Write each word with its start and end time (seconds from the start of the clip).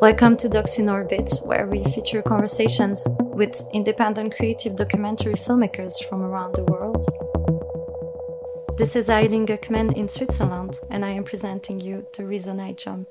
Welcome 0.00 0.36
to 0.36 0.48
Docs 0.48 0.78
in 0.78 0.88
Orbit, 0.88 1.40
where 1.42 1.66
we 1.66 1.82
feature 1.82 2.22
conversations 2.22 3.04
with 3.18 3.60
independent 3.74 4.32
creative 4.36 4.76
documentary 4.76 5.34
filmmakers 5.34 5.94
from 6.08 6.22
around 6.22 6.54
the 6.54 6.62
world. 6.62 7.04
This 8.78 8.94
is 8.94 9.08
Aylin 9.08 9.44
Gökmen 9.44 9.96
in 9.96 10.08
Switzerland, 10.08 10.76
and 10.88 11.04
I 11.04 11.10
am 11.10 11.24
presenting 11.24 11.80
you 11.80 12.06
The 12.16 12.24
Reason 12.24 12.60
I 12.60 12.74
Jump. 12.74 13.08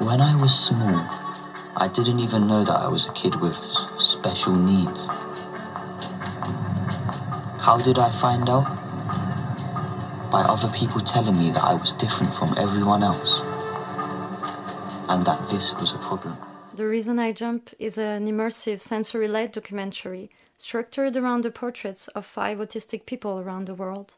When 0.00 0.20
I 0.20 0.36
was 0.38 0.54
small, 0.54 1.00
I 1.76 1.88
didn't 1.94 2.20
even 2.20 2.46
know 2.46 2.62
that 2.62 2.76
I 2.76 2.88
was 2.88 3.08
a 3.08 3.12
kid 3.14 3.40
with 3.40 3.56
special 3.98 4.54
needs. 4.54 5.08
How 7.58 7.80
did 7.82 7.98
I 7.98 8.10
find 8.10 8.50
out? 8.50 8.79
By 10.30 10.42
other 10.42 10.68
people 10.68 11.00
telling 11.00 11.36
me 11.36 11.50
that 11.50 11.64
I 11.64 11.74
was 11.74 11.92
different 11.92 12.32
from 12.32 12.54
everyone 12.56 13.02
else 13.02 13.40
and 15.08 15.26
that 15.26 15.48
this 15.50 15.74
was 15.74 15.92
a 15.92 15.98
problem. 15.98 16.36
The 16.76 16.86
Reason 16.86 17.18
I 17.18 17.32
Jump 17.32 17.70
is 17.80 17.98
an 17.98 18.28
immersive 18.28 18.80
sensory 18.80 19.26
led 19.26 19.50
documentary 19.50 20.30
structured 20.56 21.16
around 21.16 21.42
the 21.42 21.50
portraits 21.50 22.06
of 22.08 22.24
five 22.24 22.58
autistic 22.58 23.06
people 23.06 23.40
around 23.40 23.66
the 23.66 23.74
world. 23.74 24.14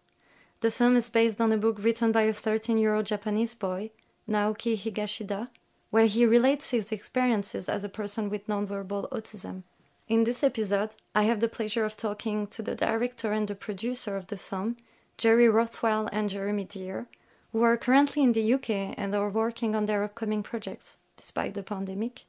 The 0.60 0.70
film 0.70 0.96
is 0.96 1.08
based 1.08 1.40
on 1.40 1.50
a 1.50 1.56
book 1.56 1.78
written 1.80 2.12
by 2.12 2.22
a 2.22 2.32
13 2.34 2.76
year 2.76 2.94
old 2.94 3.06
Japanese 3.06 3.54
boy, 3.54 3.90
Naoki 4.28 4.76
Higashida, 4.76 5.48
where 5.90 6.06
he 6.06 6.26
relates 6.26 6.70
his 6.70 6.92
experiences 6.92 7.70
as 7.70 7.84
a 7.84 7.88
person 7.88 8.28
with 8.28 8.46
nonverbal 8.48 9.08
autism. 9.10 9.62
In 10.08 10.24
this 10.24 10.44
episode, 10.44 10.94
I 11.14 11.22
have 11.22 11.40
the 11.40 11.48
pleasure 11.48 11.86
of 11.86 11.96
talking 11.96 12.46
to 12.48 12.60
the 12.60 12.74
director 12.74 13.32
and 13.32 13.48
the 13.48 13.54
producer 13.54 14.16
of 14.16 14.26
the 14.26 14.36
film, 14.36 14.76
Jerry 15.22 15.48
Rothwell 15.48 16.08
and 16.10 16.28
Jeremy 16.28 16.64
Dear, 16.64 17.06
who 17.52 17.62
are 17.62 17.76
currently 17.76 18.24
in 18.24 18.32
the 18.32 18.54
UK 18.54 18.92
and 18.98 19.14
are 19.14 19.30
working 19.30 19.76
on 19.76 19.86
their 19.86 20.02
upcoming 20.02 20.42
projects 20.42 20.96
despite 21.16 21.54
the 21.54 21.62
pandemic. 21.62 22.24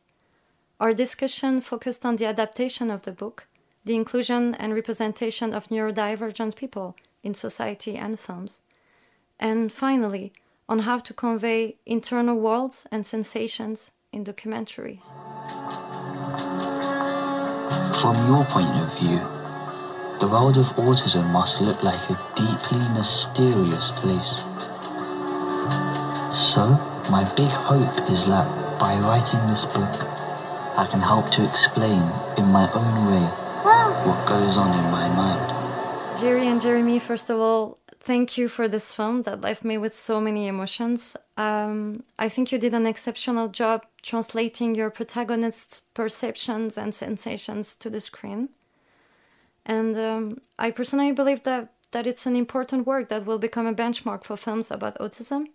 Our 0.79 0.93
discussion 0.93 1.59
focused 1.61 2.05
on 2.05 2.17
the 2.17 2.27
adaptation 2.27 2.91
of 2.91 3.01
the 3.01 3.11
book, 3.11 3.47
the 3.83 3.95
inclusion 3.95 4.53
and 4.53 4.75
representation 4.75 5.55
of 5.55 5.69
neurodivergent 5.69 6.55
people 6.55 6.95
in 7.23 7.33
society 7.33 7.95
and 7.95 8.19
films, 8.19 8.61
and 9.39 9.73
finally, 9.73 10.31
on 10.69 10.79
how 10.85 10.99
to 10.99 11.15
convey 11.15 11.77
internal 11.87 12.35
worlds 12.35 12.85
and 12.91 13.07
sensations 13.07 13.89
in 14.11 14.23
documentaries. 14.23 15.05
From 17.99 18.15
your 18.27 18.45
point 18.45 18.75
of 18.77 18.99
view, 18.99 19.32
the 20.19 20.27
world 20.27 20.57
of 20.57 20.67
autism 20.75 21.29
must 21.31 21.61
look 21.61 21.83
like 21.83 22.09
a 22.09 22.19
deeply 22.35 22.87
mysterious 22.89 23.91
place. 23.91 24.45
So, 26.31 26.79
my 27.09 27.29
big 27.35 27.51
hope 27.51 28.09
is 28.09 28.25
that 28.27 28.79
by 28.79 28.97
writing 28.97 29.45
this 29.47 29.65
book, 29.65 29.95
I 30.77 30.87
can 30.89 30.99
help 30.99 31.29
to 31.31 31.43
explain 31.47 32.01
in 32.37 32.45
my 32.45 32.69
own 32.73 33.05
way 33.05 33.25
what 34.05 34.27
goes 34.27 34.57
on 34.57 34.71
in 34.77 34.91
my 34.91 35.07
mind. 35.09 36.19
Jerry 36.19 36.47
and 36.47 36.61
Jeremy, 36.61 36.99
first 36.99 37.29
of 37.29 37.39
all, 37.39 37.77
thank 37.99 38.37
you 38.37 38.47
for 38.47 38.67
this 38.67 38.93
film 38.93 39.23
that 39.23 39.41
left 39.41 39.63
me 39.63 39.77
with 39.77 39.95
so 39.95 40.19
many 40.19 40.47
emotions. 40.47 41.15
Um, 41.37 42.03
I 42.17 42.29
think 42.29 42.51
you 42.51 42.57
did 42.57 42.73
an 42.73 42.85
exceptional 42.85 43.47
job 43.47 43.85
translating 44.01 44.75
your 44.75 44.89
protagonist's 44.89 45.81
perceptions 45.93 46.77
and 46.77 46.93
sensations 46.93 47.75
to 47.75 47.89
the 47.89 48.01
screen. 48.01 48.49
And 49.65 49.97
um, 49.97 50.37
I 50.59 50.71
personally 50.71 51.11
believe 51.11 51.43
that, 51.43 51.73
that 51.91 52.07
it's 52.07 52.25
an 52.25 52.35
important 52.35 52.85
work 52.85 53.09
that 53.09 53.25
will 53.25 53.39
become 53.39 53.67
a 53.67 53.73
benchmark 53.73 54.23
for 54.23 54.37
films 54.37 54.71
about 54.71 54.97
autism. 54.99 55.47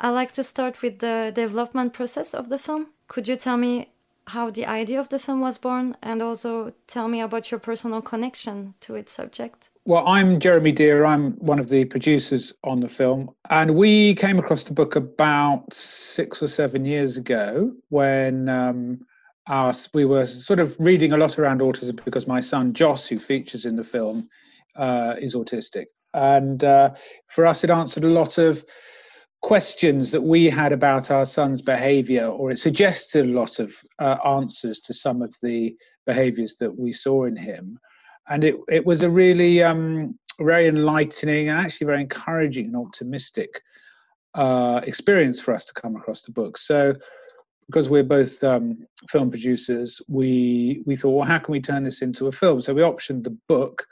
I 0.00 0.10
like 0.10 0.32
to 0.32 0.44
start 0.44 0.80
with 0.80 1.00
the 1.00 1.32
development 1.34 1.92
process 1.92 2.32
of 2.32 2.48
the 2.48 2.58
film. 2.58 2.88
Could 3.08 3.26
you 3.26 3.36
tell 3.36 3.56
me 3.56 3.88
how 4.28 4.50
the 4.50 4.66
idea 4.66 5.00
of 5.00 5.08
the 5.08 5.18
film 5.18 5.40
was 5.40 5.58
born 5.58 5.96
and 6.02 6.22
also 6.22 6.72
tell 6.86 7.08
me 7.08 7.20
about 7.20 7.50
your 7.50 7.58
personal 7.58 8.00
connection 8.00 8.74
to 8.80 8.94
its 8.94 9.12
subject? 9.12 9.70
Well, 9.84 10.06
I'm 10.06 10.38
Jeremy 10.38 10.72
Dear. 10.72 11.06
I'm 11.06 11.32
one 11.38 11.58
of 11.58 11.70
the 11.70 11.86
producers 11.86 12.52
on 12.62 12.80
the 12.80 12.88
film. 12.88 13.30
And 13.50 13.74
we 13.74 14.14
came 14.14 14.38
across 14.38 14.64
the 14.64 14.74
book 14.74 14.96
about 14.96 15.72
six 15.72 16.42
or 16.42 16.48
seven 16.48 16.84
years 16.84 17.16
ago 17.16 17.72
when 17.88 18.48
um, 18.48 19.00
we 19.94 20.04
were 20.04 20.26
sort 20.26 20.60
of 20.60 20.76
reading 20.78 21.12
a 21.12 21.16
lot 21.16 21.38
around 21.38 21.60
autism 21.60 22.02
because 22.04 22.26
my 22.26 22.40
son, 22.40 22.72
Joss, 22.72 23.06
who 23.06 23.18
features 23.18 23.64
in 23.64 23.76
the 23.76 23.84
film, 23.84 24.28
uh, 24.76 25.14
is 25.18 25.34
autistic. 25.34 25.86
And 26.14 26.64
uh, 26.64 26.94
for 27.28 27.46
us, 27.46 27.64
it 27.64 27.70
answered 27.70 28.04
a 28.04 28.08
lot 28.08 28.38
of 28.38 28.64
questions 29.42 30.10
that 30.10 30.22
we 30.22 30.46
had 30.46 30.72
about 30.72 31.10
our 31.10 31.24
son's 31.24 31.62
behavior, 31.62 32.26
or 32.26 32.50
it 32.50 32.58
suggested 32.58 33.26
a 33.26 33.32
lot 33.32 33.58
of 33.58 33.74
uh, 33.98 34.16
answers 34.26 34.80
to 34.80 34.94
some 34.94 35.22
of 35.22 35.34
the 35.42 35.76
behaviors 36.06 36.56
that 36.56 36.78
we 36.78 36.92
saw 36.92 37.24
in 37.24 37.36
him. 37.36 37.78
And 38.28 38.44
it, 38.44 38.56
it 38.68 38.84
was 38.84 39.02
a 39.02 39.10
really 39.10 39.62
um, 39.62 40.18
very 40.40 40.66
enlightening 40.66 41.48
and 41.48 41.58
actually 41.58 41.86
very 41.86 42.02
encouraging 42.02 42.66
and 42.66 42.76
optimistic 42.76 43.62
uh, 44.34 44.80
experience 44.84 45.40
for 45.40 45.54
us 45.54 45.64
to 45.66 45.74
come 45.74 45.96
across 45.96 46.22
the 46.22 46.32
book. 46.32 46.58
So, 46.58 46.94
because 47.68 47.88
we're 47.88 48.02
both 48.02 48.42
um, 48.42 48.86
film 49.08 49.30
producers, 49.30 50.00
we 50.08 50.82
we 50.86 50.96
thought, 50.96 51.10
well, 51.10 51.26
how 51.26 51.38
can 51.38 51.52
we 51.52 51.60
turn 51.60 51.84
this 51.84 52.02
into 52.02 52.26
a 52.26 52.32
film? 52.32 52.60
So 52.60 52.74
we 52.74 52.82
optioned 52.82 53.24
the 53.24 53.36
book, 53.46 53.86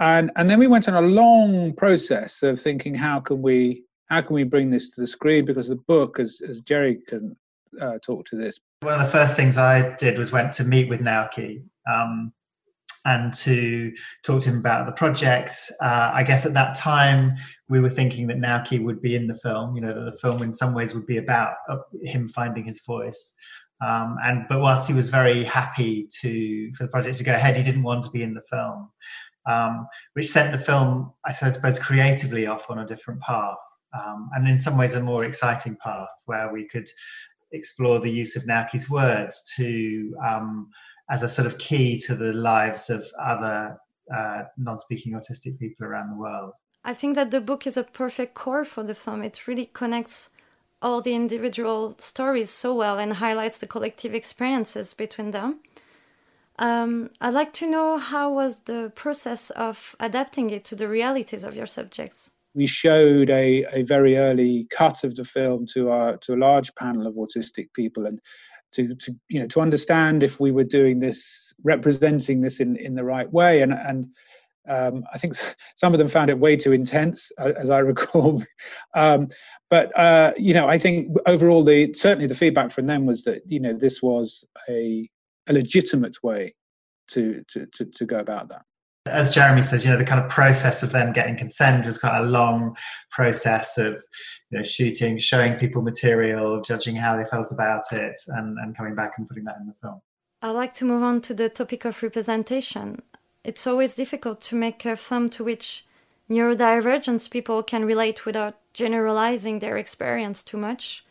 and 0.00 0.30
and 0.36 0.48
then 0.48 0.58
we 0.58 0.66
went 0.66 0.88
on 0.88 1.02
a 1.02 1.06
long 1.06 1.72
process 1.74 2.42
of 2.42 2.60
thinking, 2.60 2.94
how 2.94 3.20
can 3.20 3.42
we 3.42 3.84
how 4.08 4.20
can 4.20 4.34
we 4.34 4.44
bring 4.44 4.70
this 4.70 4.94
to 4.94 5.00
the 5.00 5.06
screen? 5.06 5.44
Because 5.44 5.68
the 5.68 5.76
book, 5.76 6.20
as, 6.20 6.40
as 6.48 6.60
Jerry 6.60 6.98
can 7.08 7.36
uh, 7.80 7.98
talk 8.04 8.24
to 8.26 8.36
this. 8.36 8.60
One 8.80 8.94
of 8.94 9.00
the 9.00 9.12
first 9.12 9.34
things 9.34 9.58
I 9.58 9.96
did 9.96 10.18
was 10.18 10.30
went 10.30 10.52
to 10.54 10.64
meet 10.64 10.88
with 10.88 11.00
Naoki 11.00 11.62
um, 11.90 12.32
and 13.06 13.32
to 13.32 13.92
talk 14.22 14.42
to 14.42 14.50
him 14.50 14.58
about 14.58 14.84
the 14.84 14.92
project. 14.92 15.54
Uh, 15.80 16.10
I 16.12 16.22
guess 16.22 16.44
at 16.44 16.52
that 16.52 16.76
time 16.76 17.36
we 17.68 17.80
were 17.80 17.88
thinking 17.88 18.26
that 18.26 18.38
Naoki 18.38 18.82
would 18.82 19.00
be 19.00 19.16
in 19.16 19.26
the 19.26 19.34
film. 19.36 19.74
You 19.74 19.80
know 19.80 19.94
that 19.94 20.10
the 20.10 20.18
film 20.18 20.42
in 20.42 20.52
some 20.52 20.74
ways 20.74 20.92
would 20.92 21.06
be 21.06 21.16
about 21.16 21.54
uh, 21.70 21.78
him 22.02 22.28
finding 22.28 22.64
his 22.64 22.82
voice. 22.84 23.34
Um, 23.80 24.16
and 24.22 24.44
but 24.48 24.60
whilst 24.60 24.86
he 24.86 24.94
was 24.94 25.08
very 25.08 25.44
happy 25.44 26.08
to 26.20 26.72
for 26.74 26.84
the 26.84 26.90
project 26.90 27.16
to 27.18 27.24
go 27.24 27.34
ahead, 27.34 27.56
he 27.56 27.62
didn't 27.62 27.82
want 27.82 28.04
to 28.04 28.10
be 28.10 28.22
in 28.22 28.34
the 28.34 28.42
film, 28.50 28.90
um, 29.46 29.86
which 30.12 30.28
sent 30.28 30.52
the 30.52 30.58
film, 30.58 31.12
I 31.24 31.32
suppose, 31.32 31.78
creatively 31.78 32.46
off 32.46 32.70
on 32.70 32.78
a 32.78 32.86
different 32.86 33.20
path 33.22 33.56
um, 33.96 34.30
and 34.34 34.48
in 34.48 34.58
some 34.58 34.76
ways 34.76 34.94
a 34.94 35.00
more 35.00 35.24
exciting 35.24 35.76
path 35.82 36.08
where 36.26 36.52
we 36.52 36.66
could 36.66 36.88
explore 37.52 38.00
the 38.00 38.10
use 38.10 38.36
of 38.36 38.44
Naoki's 38.44 38.90
words 38.90 39.52
to 39.56 40.14
um, 40.24 40.70
as 41.10 41.22
a 41.22 41.28
sort 41.28 41.46
of 41.46 41.58
key 41.58 41.98
to 42.06 42.14
the 42.14 42.32
lives 42.32 42.90
of 42.90 43.06
other 43.22 43.76
uh, 44.14 44.42
non-speaking 44.56 45.12
autistic 45.12 45.58
people 45.58 45.86
around 45.86 46.10
the 46.10 46.16
world. 46.16 46.52
I 46.84 46.94
think 46.94 47.16
that 47.16 47.30
the 47.30 47.40
book 47.40 47.66
is 47.66 47.76
a 47.76 47.82
perfect 47.82 48.34
core 48.34 48.64
for 48.64 48.84
the 48.84 48.94
film. 48.94 49.22
It 49.22 49.46
really 49.46 49.70
connects 49.72 50.30
all 50.80 51.00
the 51.00 51.14
individual 51.14 51.96
stories 51.98 52.50
so 52.50 52.74
well 52.74 52.98
and 52.98 53.14
highlights 53.14 53.58
the 53.58 53.66
collective 53.66 54.14
experiences 54.14 54.94
between 54.94 55.32
them. 55.32 55.60
Um, 56.58 57.10
I'd 57.20 57.34
like 57.34 57.52
to 57.54 57.70
know 57.70 57.98
how 57.98 58.32
was 58.32 58.60
the 58.60 58.92
process 58.94 59.50
of 59.50 59.96
adapting 60.00 60.50
it 60.50 60.64
to 60.66 60.76
the 60.76 60.88
realities 60.88 61.44
of 61.44 61.54
your 61.54 61.66
subjects 61.66 62.30
we 62.56 62.66
showed 62.66 63.28
a, 63.28 63.66
a 63.70 63.82
very 63.82 64.16
early 64.16 64.66
cut 64.70 65.04
of 65.04 65.14
the 65.14 65.24
film 65.24 65.66
to 65.66 65.90
our 65.90 66.16
to 66.16 66.34
a 66.34 66.42
large 66.48 66.74
panel 66.74 67.06
of 67.06 67.14
autistic 67.14 67.72
people 67.74 68.06
and 68.06 68.18
to, 68.72 68.94
to 68.94 69.14
you 69.28 69.40
know 69.40 69.46
to 69.46 69.60
understand 69.60 70.22
if 70.22 70.38
we 70.40 70.52
were 70.52 70.64
doing 70.64 70.98
this 70.98 71.54
representing 71.62 72.40
this 72.40 72.60
in 72.60 72.76
in 72.76 72.94
the 72.94 73.04
right 73.04 73.32
way 73.32 73.62
and 73.62 73.72
and 73.72 74.08
um, 74.68 75.04
I 75.12 75.18
think 75.18 75.34
some 75.76 75.92
of 75.92 75.98
them 75.98 76.08
found 76.08 76.30
it 76.30 76.38
way 76.38 76.56
too 76.56 76.72
intense, 76.72 77.30
as 77.38 77.70
I 77.70 77.78
recall. 77.92 78.42
um, 78.94 79.28
but 79.70 79.96
uh, 79.98 80.32
you 80.36 80.54
know, 80.54 80.68
I 80.68 80.78
think 80.78 81.16
overall, 81.26 81.64
the 81.64 81.92
certainly 81.94 82.26
the 82.26 82.34
feedback 82.34 82.70
from 82.70 82.86
them 82.86 83.06
was 83.06 83.24
that 83.24 83.42
you 83.46 83.60
know 83.60 83.72
this 83.72 84.02
was 84.02 84.44
a 84.68 85.08
a 85.48 85.52
legitimate 85.52 86.22
way 86.22 86.54
to 87.08 87.44
to 87.48 87.66
to, 87.66 87.84
to 87.84 88.04
go 88.04 88.18
about 88.18 88.48
that 88.48 88.62
as 89.06 89.34
Jeremy 89.34 89.62
says, 89.62 89.84
you 89.84 89.90
know, 89.90 89.96
the 89.96 90.04
kind 90.04 90.20
of 90.20 90.28
process 90.28 90.82
of 90.82 90.92
them 90.92 91.12
getting 91.12 91.36
consent 91.36 91.84
was 91.84 91.98
quite 91.98 92.18
a 92.18 92.24
long 92.24 92.76
process 93.10 93.78
of, 93.78 93.94
you 94.50 94.58
know, 94.58 94.62
shooting, 94.62 95.18
showing 95.18 95.54
people 95.54 95.82
material, 95.82 96.60
judging 96.60 96.96
how 96.96 97.16
they 97.16 97.24
felt 97.24 97.50
about 97.52 97.84
it, 97.92 98.18
and, 98.28 98.58
and 98.58 98.76
coming 98.76 98.94
back 98.94 99.12
and 99.18 99.28
putting 99.28 99.44
that 99.44 99.56
in 99.60 99.66
the 99.66 99.74
film. 99.74 100.00
I'd 100.42 100.50
like 100.50 100.74
to 100.74 100.84
move 100.84 101.02
on 101.02 101.20
to 101.22 101.34
the 101.34 101.48
topic 101.48 101.84
of 101.84 102.02
representation. 102.02 103.02
It's 103.42 103.66
always 103.66 103.94
difficult 103.94 104.40
to 104.42 104.54
make 104.54 104.84
a 104.84 104.96
film 104.96 105.28
to 105.30 105.44
which 105.44 105.84
neurodivergent 106.28 107.30
people 107.30 107.62
can 107.62 107.84
relate 107.84 108.26
without 108.26 108.56
generalizing 108.72 109.58
their 109.58 109.76
experience 109.76 110.42
too 110.42 110.58
much. 110.58 111.04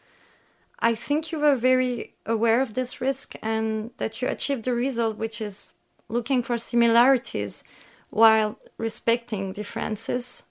I 0.79 0.93
think 0.93 1.31
you 1.31 1.39
were 1.39 1.55
very 1.55 2.15
aware 2.25 2.61
of 2.61 2.73
this 2.73 3.01
risk 3.01 3.35
and 3.41 3.91
that 3.97 4.21
you 4.21 4.27
achieved 4.27 4.65
the 4.65 4.73
result, 4.73 5.17
which 5.17 5.41
is 5.41 5.73
looking 6.09 6.43
for 6.43 6.57
similarities 6.57 7.63
while 8.15 8.57
respecting 8.77 9.51
differences. 9.51 10.43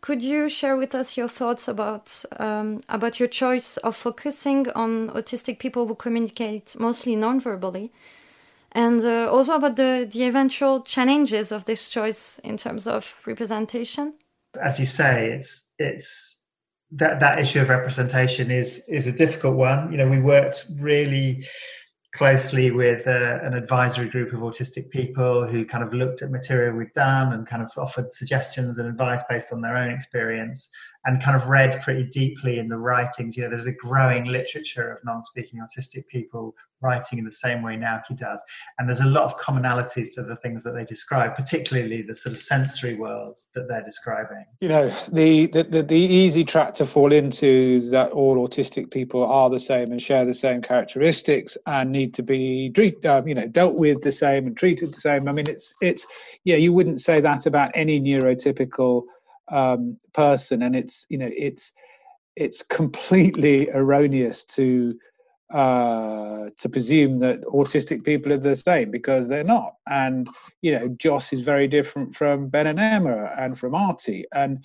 Could 0.00 0.22
you 0.22 0.48
share 0.48 0.76
with 0.76 0.92
us 0.92 1.16
your 1.16 1.28
thoughts 1.28 1.68
about 1.68 2.24
um, 2.38 2.80
about 2.88 3.20
your 3.20 3.28
choice 3.28 3.76
of 3.78 3.94
focusing 3.96 4.68
on 4.74 5.10
autistic 5.10 5.58
people 5.58 5.86
who 5.86 5.94
communicate 5.94 6.76
mostly 6.78 7.14
non-verbally, 7.16 7.92
and 8.72 9.00
uh, 9.04 9.30
also 9.30 9.54
about 9.54 9.76
the 9.76 10.06
the 10.10 10.24
eventual 10.24 10.82
challenges 10.82 11.52
of 11.52 11.64
this 11.64 11.90
choice 11.90 12.40
in 12.40 12.56
terms 12.56 12.86
of 12.86 13.20
representation? 13.24 14.14
As 14.60 14.80
you 14.80 14.86
say, 14.86 15.30
it's 15.30 15.70
it's 15.78 16.42
that 16.90 17.20
that 17.20 17.38
issue 17.38 17.60
of 17.60 17.68
representation 17.68 18.50
is 18.50 18.84
is 18.88 19.06
a 19.06 19.12
difficult 19.12 19.56
one. 19.56 19.92
You 19.92 19.98
know, 19.98 20.08
we 20.08 20.20
worked 20.20 20.66
really 20.80 21.46
closely 22.16 22.70
with 22.70 23.06
uh, 23.06 23.38
an 23.42 23.52
advisory 23.52 24.08
group 24.08 24.32
of 24.32 24.40
autistic 24.40 24.88
people 24.90 25.46
who 25.46 25.66
kind 25.66 25.84
of 25.84 25.92
looked 25.92 26.22
at 26.22 26.30
material 26.30 26.74
we've 26.74 26.92
done 26.94 27.34
and 27.34 27.46
kind 27.46 27.62
of 27.62 27.70
offered 27.76 28.10
suggestions 28.10 28.78
and 28.78 28.88
advice 28.88 29.22
based 29.28 29.52
on 29.52 29.60
their 29.60 29.76
own 29.76 29.90
experience 29.90 30.70
and 31.06 31.22
kind 31.22 31.36
of 31.36 31.48
read 31.48 31.80
pretty 31.82 32.04
deeply 32.04 32.58
in 32.58 32.68
the 32.68 32.76
writings. 32.76 33.36
You 33.36 33.44
know, 33.44 33.50
there's 33.50 33.66
a 33.66 33.72
growing 33.72 34.24
literature 34.24 34.90
of 34.90 34.98
non-speaking 35.04 35.60
autistic 35.60 36.06
people 36.08 36.54
writing 36.82 37.18
in 37.18 37.24
the 37.24 37.32
same 37.32 37.62
way 37.62 37.74
Naoki 37.74 38.16
does, 38.16 38.42
and 38.78 38.88
there's 38.88 39.00
a 39.00 39.06
lot 39.06 39.24
of 39.24 39.38
commonalities 39.38 40.08
to 40.14 40.22
the 40.22 40.36
things 40.36 40.62
that 40.64 40.72
they 40.72 40.84
describe, 40.84 41.34
particularly 41.34 42.02
the 42.02 42.14
sort 42.14 42.34
of 42.34 42.40
sensory 42.40 42.94
world 42.94 43.40
that 43.54 43.66
they're 43.68 43.82
describing. 43.82 44.44
You 44.60 44.68
know, 44.68 44.92
the 45.12 45.46
the, 45.46 45.62
the, 45.62 45.82
the 45.82 45.96
easy 45.96 46.44
trap 46.44 46.74
to 46.74 46.86
fall 46.86 47.12
into 47.12 47.80
that 47.90 48.10
all 48.10 48.36
autistic 48.46 48.90
people 48.90 49.24
are 49.24 49.48
the 49.48 49.60
same 49.60 49.92
and 49.92 50.02
share 50.02 50.24
the 50.24 50.34
same 50.34 50.60
characteristics 50.60 51.56
and 51.66 51.90
need 51.90 52.12
to 52.14 52.22
be 52.22 52.72
um, 53.04 53.28
you 53.28 53.34
know, 53.34 53.46
dealt 53.46 53.74
with 53.74 54.02
the 54.02 54.12
same 54.12 54.46
and 54.46 54.56
treated 54.56 54.92
the 54.92 55.00
same. 55.00 55.28
I 55.28 55.32
mean, 55.32 55.48
it's 55.48 55.72
it's 55.80 56.06
yeah, 56.44 56.56
you 56.56 56.72
wouldn't 56.72 57.00
say 57.00 57.20
that 57.20 57.46
about 57.46 57.70
any 57.74 58.00
neurotypical 58.00 59.04
um, 59.48 59.98
person, 60.12 60.62
and 60.62 60.74
it's 60.76 61.06
you 61.08 61.18
know 61.18 61.30
it's 61.32 61.72
it's 62.36 62.62
completely 62.62 63.68
erroneous 63.70 64.44
to 64.44 64.98
uh, 65.52 66.50
to 66.58 66.68
presume 66.68 67.20
that 67.20 67.40
autistic 67.44 68.04
people 68.04 68.32
are 68.32 68.38
the 68.38 68.56
same 68.56 68.90
because 68.90 69.28
they're 69.28 69.44
not. 69.44 69.74
And 69.88 70.28
you 70.62 70.72
know, 70.72 70.88
Joss 70.98 71.32
is 71.32 71.40
very 71.40 71.68
different 71.68 72.14
from 72.14 72.48
Ben 72.48 72.66
and 72.66 72.80
Emma 72.80 73.32
and 73.38 73.58
from 73.58 73.74
Artie, 73.74 74.24
and 74.34 74.64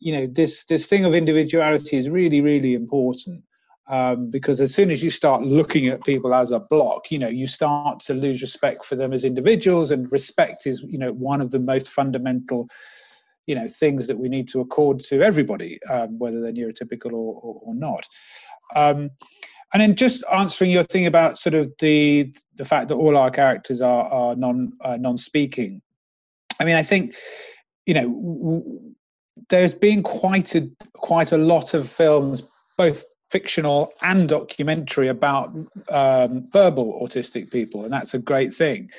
you 0.00 0.12
know 0.12 0.26
this 0.26 0.64
this 0.64 0.86
thing 0.86 1.04
of 1.04 1.14
individuality 1.14 1.96
is 1.96 2.08
really 2.08 2.40
really 2.40 2.74
important. 2.74 3.42
Um, 3.88 4.30
because 4.30 4.60
as 4.60 4.72
soon 4.72 4.90
as 4.90 5.02
you 5.02 5.10
start 5.10 5.42
looking 5.42 5.88
at 5.88 6.04
people 6.04 6.34
as 6.34 6.52
a 6.52 6.60
block, 6.60 7.10
you 7.10 7.18
know, 7.18 7.28
you 7.28 7.46
start 7.46 7.98
to 8.00 8.14
lose 8.14 8.40
respect 8.40 8.84
for 8.84 8.94
them 8.94 9.12
as 9.12 9.24
individuals, 9.24 9.90
and 9.90 10.10
respect 10.10 10.66
is, 10.66 10.82
you 10.82 10.96
know, 10.96 11.12
one 11.12 11.40
of 11.42 11.50
the 11.50 11.58
most 11.58 11.90
fundamental 11.90 12.68
you 13.46 13.54
know 13.54 13.66
things 13.66 14.06
that 14.06 14.18
we 14.18 14.28
need 14.28 14.48
to 14.48 14.60
accord 14.60 15.00
to 15.00 15.22
everybody, 15.22 15.78
um, 15.90 16.18
whether 16.18 16.40
they're 16.40 16.52
neurotypical 16.52 17.12
or, 17.12 17.40
or, 17.42 17.60
or 17.62 17.74
not. 17.74 18.06
Um, 18.74 19.10
and 19.72 19.80
then 19.80 19.94
just 19.94 20.22
answering 20.32 20.70
your 20.70 20.84
thing 20.84 21.06
about 21.06 21.38
sort 21.38 21.54
of 21.54 21.72
the 21.78 22.32
the 22.56 22.64
fact 22.64 22.88
that 22.88 22.96
all 22.96 23.16
our 23.16 23.30
characters 23.30 23.80
are 23.80 24.04
are 24.04 24.36
non 24.36 24.72
uh, 24.82 24.96
non 24.96 25.18
speaking. 25.18 25.80
I 26.60 26.64
mean, 26.64 26.76
I 26.76 26.82
think 26.82 27.14
you 27.86 27.94
know 27.94 28.08
w- 28.08 28.94
there's 29.48 29.74
been 29.74 30.02
quite 30.02 30.54
a 30.54 30.68
quite 30.94 31.32
a 31.32 31.38
lot 31.38 31.74
of 31.74 31.88
films, 31.88 32.42
both 32.76 33.04
fictional 33.30 33.92
and 34.02 34.28
documentary, 34.28 35.08
about 35.08 35.56
um, 35.88 36.46
verbal 36.50 37.00
autistic 37.02 37.50
people, 37.50 37.84
and 37.84 37.92
that's 37.92 38.14
a 38.14 38.18
great 38.18 38.54
thing 38.54 38.90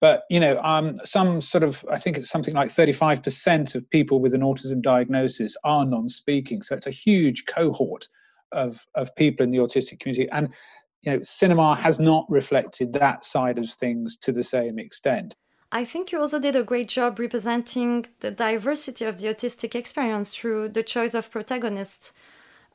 but 0.00 0.24
you 0.30 0.40
know 0.40 0.58
um, 0.62 0.96
some 1.04 1.40
sort 1.40 1.64
of 1.64 1.84
i 1.90 1.98
think 1.98 2.16
it's 2.16 2.28
something 2.28 2.54
like 2.54 2.70
35% 2.70 3.74
of 3.74 3.88
people 3.90 4.20
with 4.20 4.34
an 4.34 4.42
autism 4.42 4.82
diagnosis 4.82 5.56
are 5.64 5.84
non-speaking. 5.84 6.62
So 6.62 6.74
it's 6.74 6.86
a 6.86 6.90
huge 6.90 7.46
cohort 7.46 8.08
of 8.52 8.86
of 8.94 9.14
people 9.16 9.44
in 9.44 9.50
the 9.50 9.58
autistic 9.58 10.00
community. 10.00 10.28
And 10.30 10.52
you 11.02 11.12
know 11.12 11.22
cinema 11.22 11.74
has 11.74 11.98
not 11.98 12.26
reflected 12.28 12.92
that 12.94 13.24
side 13.24 13.58
of 13.58 13.68
things 13.70 14.16
to 14.18 14.32
the 14.32 14.42
same 14.42 14.78
extent. 14.78 15.34
I 15.72 15.84
think 15.84 16.12
you 16.12 16.20
also 16.20 16.38
did 16.38 16.54
a 16.54 16.62
great 16.62 16.88
job 16.88 17.18
representing 17.18 18.06
the 18.20 18.30
diversity 18.30 19.04
of 19.04 19.18
the 19.18 19.26
autistic 19.26 19.74
experience 19.74 20.32
through 20.32 20.68
the 20.70 20.82
choice 20.82 21.12
of 21.12 21.30
protagonists 21.30 22.12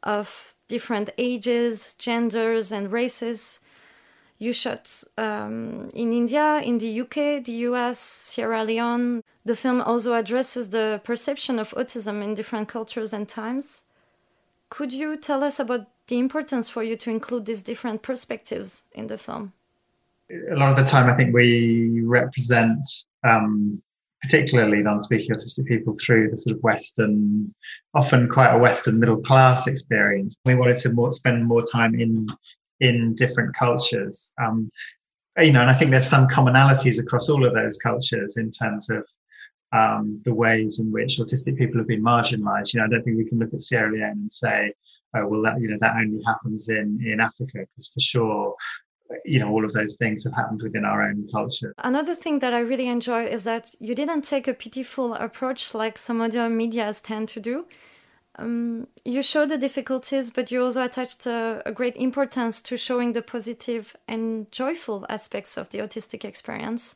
of 0.04 0.56
different 0.68 1.10
ages, 1.18 1.96
genders, 1.96 2.72
and 2.72 2.92
races 2.92 3.60
you 4.42 4.52
shot 4.52 5.04
um, 5.20 5.92
in 5.94 6.12
India, 6.12 6.60
in 6.64 6.80
the 6.80 7.02
UK, 7.02 7.44
the 7.46 7.68
US, 7.70 8.00
Sierra 8.00 8.64
Leone. 8.64 9.22
The 9.46 9.56
film 9.56 9.82
also 9.82 10.16
addresses 10.16 10.70
the 10.70 11.00
perception 11.04 11.60
of 11.60 11.70
autism 11.72 12.24
in 12.24 12.34
different 12.34 12.68
cultures 12.68 13.14
and 13.14 13.30
times. 13.30 13.84
Could 14.72 14.94
you 14.94 15.16
tell 15.16 15.44
us 15.44 15.60
about 15.60 15.88
the 16.08 16.18
importance 16.18 16.72
for 16.72 16.82
you 16.82 16.96
to 16.98 17.12
include 17.12 17.46
these 17.46 17.62
different 17.62 18.02
perspectives 18.02 18.84
in 18.94 19.06
the 19.08 19.18
film? 19.20 19.54
A 20.52 20.56
lot 20.56 20.72
of 20.72 20.78
the 20.78 20.90
time, 20.90 21.08
I 21.08 21.16
think 21.16 21.36
we 21.36 22.02
represent 22.04 22.82
um, 23.24 23.80
particularly 24.24 24.82
non-speaking 24.82 25.36
autistic 25.36 25.68
people 25.68 25.96
through 26.04 26.32
the 26.32 26.38
sort 26.38 26.56
of 26.56 26.64
Western, 26.64 27.54
often 27.94 28.28
quite 28.28 28.56
a 28.56 28.58
Western 28.58 29.00
middle 29.00 29.22
class 29.22 29.68
experience. 29.68 30.36
We 30.46 30.56
wanted 30.56 30.78
to 30.78 30.90
more, 30.90 31.12
spend 31.12 31.46
more 31.46 31.64
time 31.64 31.94
in 31.94 32.28
in 32.82 33.16
different 33.16 33.56
cultures. 33.56 34.34
Um, 34.44 34.70
you 35.38 35.54
know, 35.54 35.62
and 35.62 35.70
I 35.70 35.74
think 35.74 35.92
there's 35.92 36.10
some 36.10 36.28
commonalities 36.28 37.00
across 37.00 37.30
all 37.30 37.46
of 37.46 37.54
those 37.54 37.78
cultures 37.78 38.36
in 38.36 38.52
terms 38.52 38.90
of 38.90 39.06
um, 39.72 40.22
the 40.26 40.34
ways 40.34 40.80
in 40.82 40.92
which 40.92 41.20
autistic 41.20 41.58
people 41.58 41.78
have 41.78 41.88
been 41.88 42.04
marginalised. 42.04 42.74
You 42.74 42.80
know, 42.80 42.88
I 42.88 42.90
don't 42.90 43.04
think 43.04 43.18
we 43.18 43.30
can 43.30 43.40
look 43.40 43.54
at 43.54 43.62
Sierra 43.62 43.90
Leone 43.90 44.10
and 44.24 44.32
say, 44.32 44.74
oh, 45.16 45.28
well, 45.28 45.42
that 45.44 45.62
you 45.62 45.70
know 45.70 45.78
that 45.80 45.96
only 45.96 46.22
happens 46.26 46.68
in 46.68 47.00
in 47.06 47.22
Africa, 47.22 47.60
because 47.60 47.88
for 47.94 48.02
sure, 48.02 48.56
you 49.24 49.40
know, 49.40 49.50
all 49.50 49.64
of 49.64 49.72
those 49.72 49.96
things 49.96 50.26
have 50.26 50.34
happened 50.34 50.62
within 50.62 50.84
our 50.84 51.02
own 51.08 51.28
culture. 51.32 51.74
Another 51.78 52.16
thing 52.16 52.40
that 52.40 52.54
I 52.54 52.60
really 52.60 52.88
enjoy 52.88 53.24
is 53.26 53.44
that 53.46 53.74
you 53.80 53.96
didn't 53.96 54.24
take 54.24 54.48
a 54.48 54.54
pitiful 54.54 55.14
approach 55.14 55.74
like 55.74 55.98
some 55.98 56.20
other 56.20 56.50
medias 56.50 57.00
tend 57.00 57.30
to 57.30 57.40
do. 57.40 57.66
Um, 58.42 58.88
you 59.06 59.22
show 59.22 59.46
the 59.46 59.58
difficulties, 59.58 60.32
but 60.32 60.50
you 60.50 60.64
also 60.64 60.84
attached 60.84 61.28
a, 61.28 61.62
a, 61.64 61.72
great 61.72 61.96
importance 61.96 62.60
to 62.64 62.76
showing 62.76 63.14
the 63.14 63.22
positive 63.22 63.96
and 64.08 64.52
joyful 64.52 65.06
aspects 65.10 65.58
of 65.58 65.70
the 65.70 65.78
autistic 65.78 66.26
experience, 66.26 66.96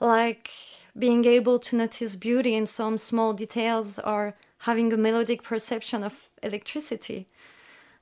like 0.00 0.50
being 0.98 1.24
able 1.24 1.60
to 1.60 1.76
notice 1.76 2.16
beauty 2.16 2.56
in 2.56 2.66
some 2.66 2.98
small 2.98 3.32
details 3.32 4.00
or 4.00 4.34
having 4.58 4.92
a 4.92 4.96
melodic 4.96 5.44
perception 5.44 6.02
of 6.02 6.30
electricity. 6.42 7.28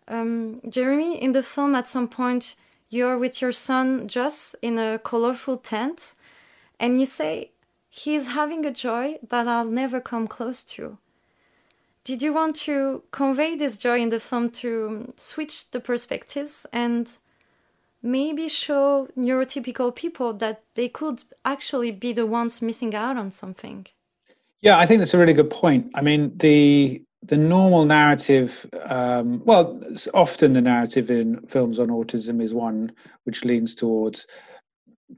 Um, 0.06 0.62
Jeremy, 0.66 1.22
in 1.22 1.32
the 1.32 1.42
film, 1.42 1.74
at 1.74 1.90
some 1.90 2.08
point, 2.08 2.56
you're 2.88 3.18
with 3.18 3.42
your 3.42 3.52
son 3.52 4.08
Joss 4.08 4.54
in 4.62 4.78
a 4.78 4.98
colorful 4.98 5.58
tent, 5.58 6.14
and 6.80 6.98
you 6.98 7.04
say, 7.04 7.50
He's 7.90 8.28
having 8.28 8.64
a 8.64 8.70
joy 8.70 9.18
that 9.28 9.46
I'll 9.46 9.64
never 9.64 10.00
come 10.00 10.28
close 10.28 10.62
to 10.64 10.96
did 12.08 12.22
you 12.22 12.32
want 12.32 12.56
to 12.56 13.02
convey 13.10 13.54
this 13.54 13.76
joy 13.76 14.00
in 14.00 14.08
the 14.08 14.18
film 14.18 14.48
to 14.48 15.12
switch 15.18 15.70
the 15.72 15.78
perspectives 15.78 16.64
and 16.72 17.18
maybe 18.02 18.48
show 18.48 19.08
neurotypical 19.14 19.94
people 19.94 20.32
that 20.32 20.62
they 20.74 20.88
could 20.88 21.22
actually 21.44 21.90
be 21.90 22.14
the 22.14 22.24
ones 22.24 22.62
missing 22.62 22.94
out 22.94 23.18
on 23.18 23.30
something? 23.30 23.86
Yeah, 24.62 24.78
I 24.78 24.86
think 24.86 25.00
that's 25.00 25.12
a 25.12 25.18
really 25.18 25.34
good 25.34 25.50
point. 25.50 25.90
I 25.94 26.00
mean, 26.00 26.32
the 26.38 27.02
the 27.24 27.36
normal 27.36 27.84
narrative, 27.84 28.64
um, 28.86 29.42
well, 29.44 29.78
often 30.14 30.54
the 30.54 30.62
narrative 30.62 31.10
in 31.10 31.46
films 31.46 31.78
on 31.78 31.88
autism 31.88 32.40
is 32.40 32.54
one 32.54 32.90
which 33.24 33.44
leans 33.44 33.74
towards 33.74 34.26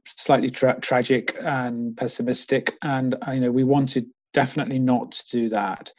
slightly 0.07 0.51
tra- 0.51 0.81
tragic 0.81 1.37
and 1.41 1.97
pessimistic, 1.97 2.77
and 2.83 3.15
you 3.33 3.39
know 3.39 3.53
we 3.53 3.63
wanted 3.63 4.11
definitely 4.33 4.81
not 4.81 5.13
to 5.13 5.29
do 5.31 5.49
that 5.51 5.93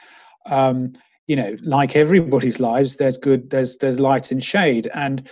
um, 0.45 0.93
you 1.27 1.35
know, 1.35 1.55
like 1.63 1.95
everybody's 1.95 2.59
lives, 2.59 2.97
there's 2.97 3.17
good, 3.17 3.49
there's 3.49 3.77
there's 3.77 3.99
light 3.99 4.31
and 4.31 4.43
shade, 4.43 4.89
and 4.93 5.29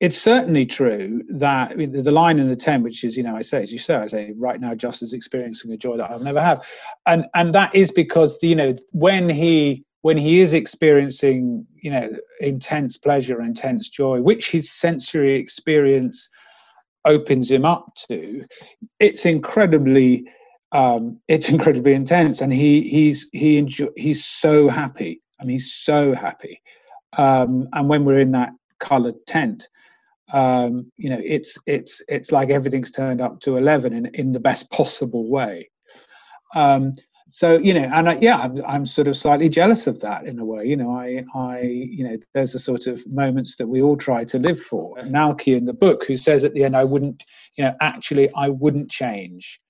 it's 0.00 0.18
certainly 0.18 0.66
true 0.66 1.22
that 1.28 1.70
I 1.70 1.74
mean, 1.74 1.92
the, 1.92 2.10
line 2.10 2.38
in 2.38 2.48
the 2.48 2.56
tent, 2.56 2.82
which 2.82 3.04
is, 3.04 3.16
you 3.16 3.22
know, 3.22 3.36
I 3.36 3.42
say, 3.42 3.62
as 3.62 3.72
you 3.72 3.78
say, 3.78 3.94
I 3.94 4.06
say, 4.06 4.32
right 4.36 4.60
now, 4.60 4.74
Joss 4.74 5.02
is 5.02 5.12
experiencing 5.12 5.70
a 5.72 5.76
joy 5.76 5.96
that 5.96 6.10
I'll 6.10 6.18
never 6.18 6.40
have, 6.40 6.66
and 7.06 7.26
and 7.34 7.54
that 7.54 7.74
is 7.74 7.90
because 7.90 8.38
you 8.42 8.54
know 8.54 8.76
when 8.92 9.28
he 9.28 9.84
when 10.02 10.18
he 10.18 10.40
is 10.40 10.52
experiencing 10.52 11.66
you 11.74 11.90
know 11.90 12.10
intense 12.40 12.98
pleasure, 12.98 13.40
intense 13.40 13.88
joy, 13.88 14.20
which 14.20 14.50
his 14.50 14.70
sensory 14.70 15.34
experience 15.34 16.28
opens 17.06 17.50
him 17.50 17.64
up 17.64 17.94
to, 18.08 18.44
it's 18.98 19.26
incredibly 19.26 20.26
um, 20.74 21.20
it's 21.28 21.48
incredibly 21.54 21.94
intense, 21.94 22.42
and 22.42 22.52
he 22.52 22.82
he's 22.82 23.28
he 23.32 23.56
enjoy, 23.56 23.88
he's 23.96 24.24
so 24.24 24.68
happy. 24.68 25.22
I 25.40 25.44
mean, 25.44 25.52
he's 25.52 25.72
so 25.72 26.14
happy. 26.14 26.60
Um, 27.16 27.68
and 27.72 27.88
when 27.88 28.04
we're 28.04 28.18
in 28.18 28.32
that 28.32 28.50
coloured 28.80 29.24
tent, 29.26 29.68
um, 30.32 30.90
you 30.96 31.08
know, 31.08 31.20
it's 31.22 31.56
it's 31.66 32.02
it's 32.08 32.32
like 32.32 32.50
everything's 32.50 32.90
turned 32.90 33.22
up 33.22 33.40
to 33.40 33.56
eleven 33.56 33.94
in 33.94 34.06
in 34.14 34.32
the 34.32 34.40
best 34.40 34.70
possible 34.70 35.30
way. 35.30 35.70
Um, 36.54 36.96
so 37.30 37.58
you 37.58 37.74
know 37.74 37.90
and 37.92 38.10
I, 38.10 38.14
yeah 38.20 38.36
I'm, 38.36 38.64
I'm 38.64 38.86
sort 38.86 39.08
of 39.08 39.16
slightly 39.16 39.48
jealous 39.48 39.88
of 39.88 40.00
that 40.02 40.24
in 40.24 40.38
a 40.38 40.44
way 40.44 40.66
you 40.66 40.76
know 40.76 40.92
i 40.92 41.24
i 41.34 41.62
you 41.62 42.08
know 42.08 42.16
there's 42.32 42.54
a 42.54 42.60
sort 42.60 42.86
of 42.86 43.04
moments 43.08 43.56
that 43.56 43.66
we 43.66 43.82
all 43.82 43.96
try 43.96 44.22
to 44.26 44.38
live 44.38 44.60
for 44.60 44.96
Naoki 44.98 45.56
in 45.56 45.64
the 45.64 45.72
book 45.72 46.06
who 46.06 46.16
says 46.16 46.44
at 46.44 46.54
the 46.54 46.62
end 46.62 46.76
i 46.76 46.84
wouldn't 46.84 47.24
you 47.56 47.64
know 47.64 47.74
actually 47.80 48.32
i 48.34 48.48
wouldn't 48.48 48.88
change 48.88 49.60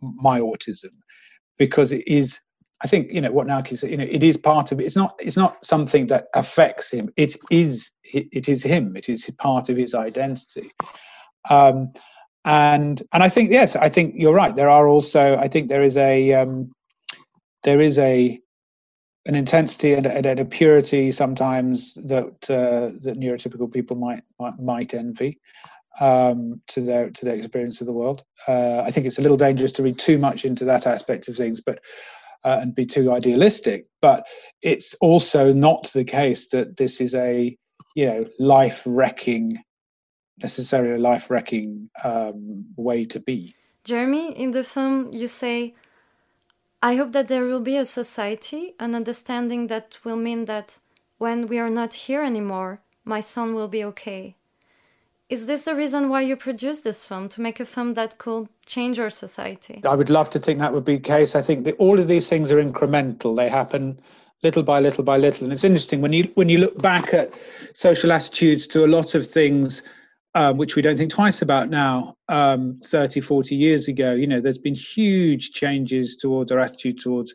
my 0.00 0.40
autism 0.40 0.90
because 1.58 1.92
it 1.92 2.06
is 2.06 2.40
i 2.82 2.86
think 2.86 3.12
you 3.12 3.20
know 3.20 3.32
what 3.32 3.46
Naoki 3.46 3.76
said 3.76 3.90
you 3.90 3.96
know 3.96 4.04
it 4.04 4.22
is 4.22 4.36
part 4.36 4.72
of 4.72 4.80
it. 4.80 4.84
It's 4.84 4.96
not 4.96 5.14
it's 5.18 5.36
not 5.36 5.64
something 5.64 6.06
that 6.08 6.26
affects 6.34 6.90
him. 6.90 7.10
It 7.16 7.36
is 7.50 7.90
it 8.04 8.48
is 8.48 8.62
him. 8.62 8.96
It 8.96 9.08
is 9.08 9.30
part 9.38 9.68
of 9.68 9.76
his 9.76 9.94
identity. 9.94 10.70
Um 11.50 11.88
and 12.44 13.02
and 13.12 13.22
i 13.24 13.28
think 13.28 13.50
yes 13.50 13.74
i 13.76 13.88
think 13.88 14.14
you're 14.16 14.34
right. 14.34 14.54
There 14.54 14.70
are 14.70 14.88
also 14.88 15.36
i 15.36 15.48
think 15.48 15.68
there 15.68 15.82
is 15.82 15.96
a 15.96 16.32
um 16.34 16.70
there 17.64 17.80
is 17.80 17.98
a 17.98 18.40
an 19.26 19.34
intensity 19.34 19.94
and, 19.94 20.06
and 20.06 20.38
a 20.38 20.44
purity 20.44 21.10
sometimes 21.10 21.94
that 21.94 22.38
uh, 22.48 22.92
that 23.02 23.18
neurotypical 23.18 23.70
people 23.72 23.96
might, 23.96 24.22
might 24.60 24.94
envy 24.94 25.40
um, 26.00 26.60
to 26.68 26.80
their 26.80 27.10
to 27.10 27.24
their 27.24 27.34
experience 27.36 27.80
of 27.80 27.86
the 27.86 27.92
world. 27.92 28.24
Uh, 28.48 28.80
I 28.80 28.90
think 28.90 29.06
it's 29.06 29.18
a 29.18 29.22
little 29.22 29.36
dangerous 29.36 29.72
to 29.72 29.82
read 29.82 29.98
too 29.98 30.18
much 30.18 30.44
into 30.44 30.64
that 30.64 30.86
aspect 30.86 31.28
of 31.28 31.36
things, 31.36 31.60
but 31.60 31.80
uh, 32.44 32.58
and 32.60 32.74
be 32.74 32.86
too 32.86 33.12
idealistic. 33.12 33.86
But 34.00 34.26
it's 34.62 34.94
also 34.94 35.52
not 35.52 35.90
the 35.92 36.04
case 36.04 36.50
that 36.50 36.76
this 36.76 37.00
is 37.00 37.14
a 37.14 37.56
you 37.94 38.06
know 38.06 38.26
life 38.38 38.82
wrecking 38.86 39.58
necessarily 40.42 40.94
a 40.94 40.98
life 40.98 41.30
wrecking 41.30 41.88
um, 42.04 42.64
way 42.76 43.04
to 43.06 43.20
be. 43.20 43.54
Jeremy, 43.84 44.32
in 44.32 44.50
the 44.50 44.64
film, 44.64 45.08
you 45.12 45.28
say 45.28 45.74
I 46.82 46.96
hope 46.96 47.12
that 47.12 47.28
there 47.28 47.44
will 47.44 47.60
be 47.60 47.76
a 47.76 47.84
society, 47.84 48.74
an 48.78 48.94
understanding 48.94 49.68
that 49.68 49.98
will 50.04 50.16
mean 50.16 50.44
that 50.44 50.78
when 51.18 51.46
we 51.46 51.58
are 51.58 51.70
not 51.70 51.94
here 51.94 52.22
anymore, 52.22 52.80
my 53.04 53.20
son 53.20 53.54
will 53.54 53.68
be 53.68 53.82
okay. 53.84 54.36
Is 55.28 55.46
this 55.46 55.64
the 55.64 55.74
reason 55.74 56.08
why 56.08 56.20
you 56.20 56.36
produced 56.36 56.84
this 56.84 57.04
film, 57.04 57.28
to 57.30 57.40
make 57.40 57.58
a 57.58 57.64
film 57.64 57.94
that 57.94 58.16
could 58.18 58.48
change 58.64 59.00
our 59.00 59.10
society? 59.10 59.80
I 59.84 59.96
would 59.96 60.10
love 60.10 60.30
to 60.30 60.38
think 60.38 60.60
that 60.60 60.72
would 60.72 60.84
be 60.84 60.96
the 60.96 61.02
case. 61.02 61.34
I 61.34 61.42
think 61.42 61.64
that 61.64 61.74
all 61.78 61.98
of 61.98 62.06
these 62.06 62.28
things 62.28 62.52
are 62.52 62.62
incremental. 62.62 63.34
They 63.34 63.48
happen 63.48 63.98
little 64.44 64.62
by 64.62 64.78
little 64.78 65.02
by 65.02 65.16
little. 65.16 65.44
And 65.44 65.52
it's 65.52 65.64
interesting 65.64 66.00
when 66.00 66.12
you 66.12 66.30
when 66.34 66.48
you 66.48 66.58
look 66.58 66.80
back 66.80 67.12
at 67.12 67.32
social 67.74 68.12
attitudes 68.12 68.68
to 68.68 68.84
a 68.84 68.86
lot 68.86 69.16
of 69.16 69.26
things 69.26 69.82
um, 70.36 70.58
which 70.58 70.76
we 70.76 70.82
don't 70.82 70.98
think 70.98 71.10
twice 71.10 71.40
about 71.40 71.70
now, 71.70 72.14
um, 72.28 72.78
30, 72.84 73.20
40 73.20 73.56
years 73.56 73.88
ago, 73.88 74.12
you 74.12 74.26
know, 74.26 74.38
there's 74.38 74.58
been 74.58 74.74
huge 74.74 75.52
changes 75.52 76.14
towards 76.14 76.52
our 76.52 76.60
attitude 76.60 77.00
towards 77.00 77.34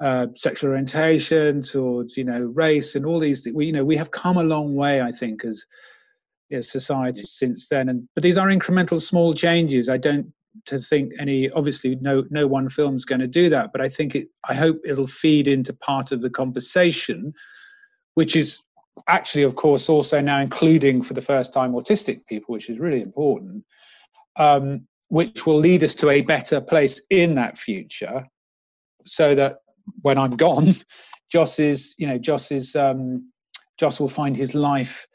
uh, 0.00 0.26
sexual 0.34 0.70
orientation, 0.70 1.62
towards, 1.62 2.18
you 2.18 2.24
know, 2.24 2.40
race 2.42 2.94
and 2.94 3.06
all 3.06 3.18
these, 3.18 3.48
we, 3.54 3.64
you 3.64 3.72
know, 3.72 3.86
we 3.86 3.96
have 3.96 4.10
come 4.10 4.36
a 4.36 4.42
long 4.42 4.74
way, 4.74 5.00
I 5.00 5.12
think, 5.12 5.46
as, 5.46 5.64
as 6.52 6.70
society 6.70 7.22
since 7.22 7.68
then. 7.68 7.88
And, 7.88 8.08
but 8.14 8.22
these 8.22 8.38
are 8.38 8.48
incremental 8.48 9.00
small 9.00 9.34
changes. 9.34 9.88
I 9.88 9.98
don't 9.98 10.32
to 10.64 10.78
think 10.78 11.12
any 11.18 11.50
obviously 11.50 11.96
no 11.96 12.24
no 12.30 12.46
one 12.46 12.66
film's 12.70 13.04
going 13.04 13.20
to 13.20 13.26
do 13.26 13.50
that 13.50 13.70
but 13.72 13.82
i 13.82 13.90
think 13.90 14.14
it 14.14 14.26
i 14.48 14.54
hope 14.54 14.80
it'll 14.86 15.06
feed 15.06 15.46
into 15.46 15.70
part 15.74 16.12
of 16.12 16.22
the 16.22 16.30
conversation 16.30 17.30
which 18.14 18.36
is 18.36 18.62
actually, 19.08 19.42
of 19.42 19.54
course, 19.54 19.88
also 19.88 20.20
now 20.20 20.40
including 20.40 21.02
for 21.02 21.14
the 21.14 21.22
first 21.22 21.52
time 21.52 21.72
autistic 21.72 22.26
people, 22.26 22.52
which 22.52 22.70
is 22.70 22.78
really 22.78 23.02
important, 23.02 23.64
um, 24.36 24.86
which 25.08 25.46
will 25.46 25.58
lead 25.58 25.84
us 25.84 25.94
to 25.96 26.10
a 26.10 26.22
better 26.22 26.60
place 26.60 27.00
in 27.10 27.34
that 27.34 27.58
future, 27.58 28.26
so 29.04 29.34
that 29.34 29.58
when 30.02 30.18
I'm 30.18 30.36
gone, 30.36 30.74
Joss 31.30 31.58
is, 31.58 31.94
you 31.98 32.06
know, 32.06 32.18
Joss 32.18 32.50
is, 32.52 32.76
um, 32.76 33.30
Joss 33.78 34.00
will 34.00 34.08
find 34.08 34.36
his 34.36 34.54
life 34.54 35.06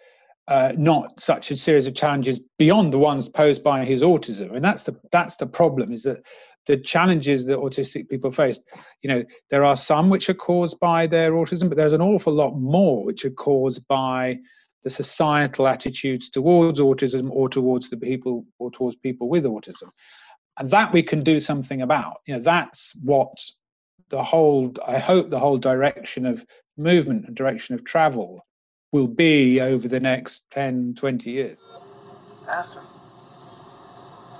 uh, 0.51 0.73
not 0.77 1.17
such 1.17 1.49
a 1.49 1.55
series 1.55 1.87
of 1.87 1.95
challenges 1.95 2.37
beyond 2.59 2.91
the 2.91 2.99
ones 2.99 3.29
posed 3.29 3.63
by 3.63 3.85
his 3.85 4.01
autism, 4.01 4.53
and 4.53 4.61
that's 4.61 4.83
the 4.83 4.93
that's 5.13 5.37
the 5.37 5.47
problem 5.47 5.93
is 5.93 6.03
that 6.03 6.25
the 6.67 6.75
challenges 6.75 7.45
that 7.45 7.57
autistic 7.57 8.09
people 8.09 8.29
face 8.29 8.59
you 9.01 9.09
know 9.09 9.23
there 9.49 9.63
are 9.63 9.77
some 9.77 10.09
which 10.09 10.29
are 10.29 10.33
caused 10.33 10.77
by 10.81 11.07
their 11.07 11.31
autism 11.31 11.69
but 11.69 11.77
there's 11.77 11.93
an 11.93 12.01
awful 12.01 12.33
lot 12.33 12.53
more 12.59 13.03
which 13.05 13.23
are 13.23 13.31
caused 13.31 13.81
by 13.87 14.37
the 14.83 14.89
societal 14.89 15.67
attitudes 15.67 16.29
towards 16.29 16.81
autism 16.81 17.29
or 17.31 17.47
towards 17.47 17.89
the 17.89 17.97
people 17.97 18.45
or 18.59 18.69
towards 18.69 18.97
people 18.97 19.29
with 19.29 19.45
autism. 19.45 19.89
And 20.59 20.69
that 20.69 20.91
we 20.91 21.01
can 21.01 21.23
do 21.23 21.39
something 21.39 21.81
about. 21.81 22.17
You 22.27 22.35
know 22.35 22.41
that's 22.41 22.93
what 23.01 23.37
the 24.09 24.21
whole 24.21 24.73
i 24.85 24.99
hope 24.99 25.29
the 25.29 25.39
whole 25.39 25.57
direction 25.57 26.25
of 26.25 26.45
movement 26.77 27.25
and 27.25 27.35
direction 27.35 27.73
of 27.73 27.85
travel 27.85 28.45
will 28.91 29.07
be 29.07 29.61
over 29.61 29.87
the 29.87 29.99
next 29.99 30.49
10 30.51 30.95
20 30.95 31.31
years 31.31 31.63
awesome. 32.51 32.85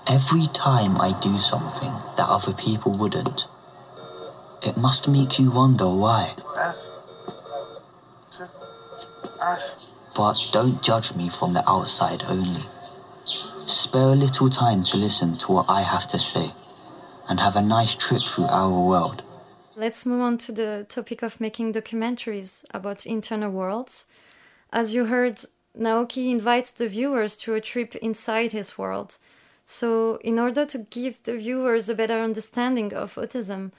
Every 0.08 0.48
time 0.54 1.00
I 1.00 1.18
do 1.22 1.38
something 1.38 1.94
that 2.18 2.28
other 2.28 2.54
people 2.54 2.98
wouldn't, 2.98 3.48
it 4.64 4.76
must 4.78 5.08
make 5.08 5.40
you 5.40 5.52
wonder 5.52 5.86
why. 5.86 6.34
But 10.16 10.38
don't 10.52 10.82
judge 10.84 11.16
me 11.16 11.30
from 11.30 11.54
the 11.54 11.68
outside 11.70 12.24
only. 12.28 12.64
Spare 13.68 14.14
a 14.14 14.16
little 14.16 14.50
time 14.50 14.82
to 14.84 14.98
listen 14.98 15.38
to 15.38 15.52
what 15.52 15.66
I 15.70 15.82
have 15.82 16.08
to 16.10 16.20
say 16.20 16.52
and 17.30 17.40
have 17.40 17.56
a 17.56 17.62
nice 17.62 17.96
trip 17.96 18.22
through 18.22 18.46
our 18.46 18.88
world. 18.88 19.24
Let's 19.76 20.06
move 20.06 20.22
on 20.22 20.38
to 20.40 20.52
the 20.52 20.86
topic 20.90 21.22
of 21.22 21.40
making 21.40 21.74
documentaries 21.74 22.66
about 22.74 23.06
internal 23.06 23.52
worlds. 23.52 24.06
As 24.72 24.94
you 24.94 25.06
heard, 25.06 25.42
Naoki 25.78 26.32
invites 26.32 26.72
the 26.72 26.88
viewers 26.88 27.36
to 27.38 27.54
a 27.54 27.62
trip 27.62 27.96
inside 27.96 28.52
his 28.52 28.78
world 28.78 29.18
so, 29.72 30.18
in 30.18 30.38
order 30.38 30.66
to 30.66 30.80
give 30.80 31.24
the 31.24 31.38
viewers 31.38 31.88
a 31.88 31.96
better 31.96 32.20
understanding 32.20 32.94
of 32.94 33.16
autism, 33.16 33.72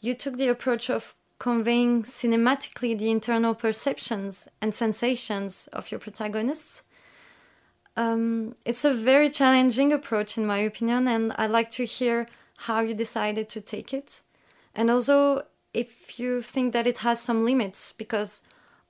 you 0.00 0.14
took 0.14 0.38
the 0.38 0.48
approach 0.48 0.88
of 0.88 1.14
conveying 1.38 2.04
cinematically 2.04 2.96
the 2.96 3.10
internal 3.10 3.54
perceptions 3.54 4.48
and 4.62 4.74
sensations 4.74 5.68
of 5.74 5.90
your 5.90 6.00
protagonists. 6.00 6.84
Um, 7.98 8.54
it's 8.64 8.84
a 8.86 8.94
very 8.94 9.28
challenging 9.28 9.92
approach, 9.92 10.38
in 10.38 10.46
my 10.46 10.58
opinion, 10.58 11.06
and 11.06 11.32
I'd 11.36 11.50
like 11.50 11.70
to 11.72 11.84
hear 11.84 12.26
how 12.60 12.80
you 12.80 12.94
decided 12.94 13.50
to 13.50 13.60
take 13.60 13.92
it. 13.92 14.22
And 14.74 14.90
also, 14.90 15.44
if 15.74 16.18
you 16.18 16.40
think 16.40 16.72
that 16.72 16.86
it 16.86 16.98
has 16.98 17.20
some 17.20 17.44
limits, 17.44 17.92
because 17.92 18.42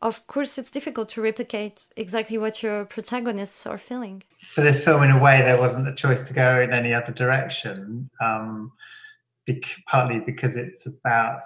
of 0.02 0.26
course 0.26 0.58
it's 0.58 0.70
difficult 0.70 1.08
to 1.10 1.22
replicate 1.22 1.86
exactly 1.96 2.38
what 2.38 2.62
your 2.62 2.84
protagonists 2.84 3.66
are 3.66 3.78
feeling. 3.78 4.22
For 4.42 4.60
this 4.60 4.84
film 4.84 5.02
in 5.02 5.10
a 5.10 5.18
way 5.18 5.40
there 5.40 5.58
wasn't 5.58 5.88
a 5.88 5.94
choice 5.94 6.26
to 6.28 6.34
go 6.34 6.60
in 6.60 6.72
any 6.72 6.92
other 6.92 7.12
direction 7.12 8.10
um, 8.22 8.72
partly 9.86 10.20
because 10.20 10.56
it's 10.56 10.86
about 10.86 11.42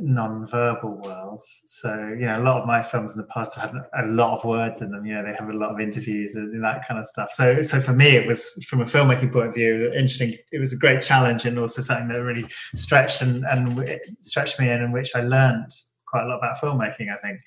non-verbal 0.00 1.00
worlds. 1.00 1.62
So 1.66 2.08
you 2.18 2.26
know 2.26 2.38
a 2.38 2.42
lot 2.42 2.60
of 2.60 2.66
my 2.66 2.82
films 2.82 3.12
in 3.12 3.18
the 3.18 3.26
past 3.28 3.54
have 3.54 3.72
had 3.72 4.04
a 4.04 4.06
lot 4.08 4.36
of 4.36 4.44
words 4.44 4.82
in 4.82 4.90
them 4.90 5.06
you 5.06 5.14
know 5.14 5.22
they 5.22 5.34
have 5.38 5.48
a 5.48 5.56
lot 5.56 5.70
of 5.70 5.78
interviews 5.78 6.34
and 6.34 6.64
that 6.64 6.86
kind 6.88 6.98
of 6.98 7.06
stuff. 7.06 7.30
So 7.32 7.62
so 7.62 7.80
for 7.80 7.92
me 7.92 8.16
it 8.16 8.26
was 8.26 8.52
from 8.68 8.80
a 8.80 8.84
filmmaking 8.84 9.32
point 9.32 9.48
of 9.48 9.54
view 9.54 9.92
interesting. 9.92 10.34
It 10.50 10.58
was 10.58 10.72
a 10.72 10.76
great 10.76 11.02
challenge 11.02 11.44
and 11.44 11.58
also 11.58 11.82
something 11.82 12.08
that 12.08 12.22
really 12.22 12.46
stretched 12.74 13.22
and 13.22 13.44
and 13.44 13.88
stretched 14.20 14.58
me 14.58 14.70
in 14.70 14.82
and 14.82 14.92
which 14.92 15.14
i 15.14 15.20
learned 15.20 15.70
quite 16.16 16.24
a 16.24 16.28
lot 16.28 16.38
about 16.38 16.58
filmmaking. 16.58 17.12
I 17.12 17.18
think, 17.18 17.40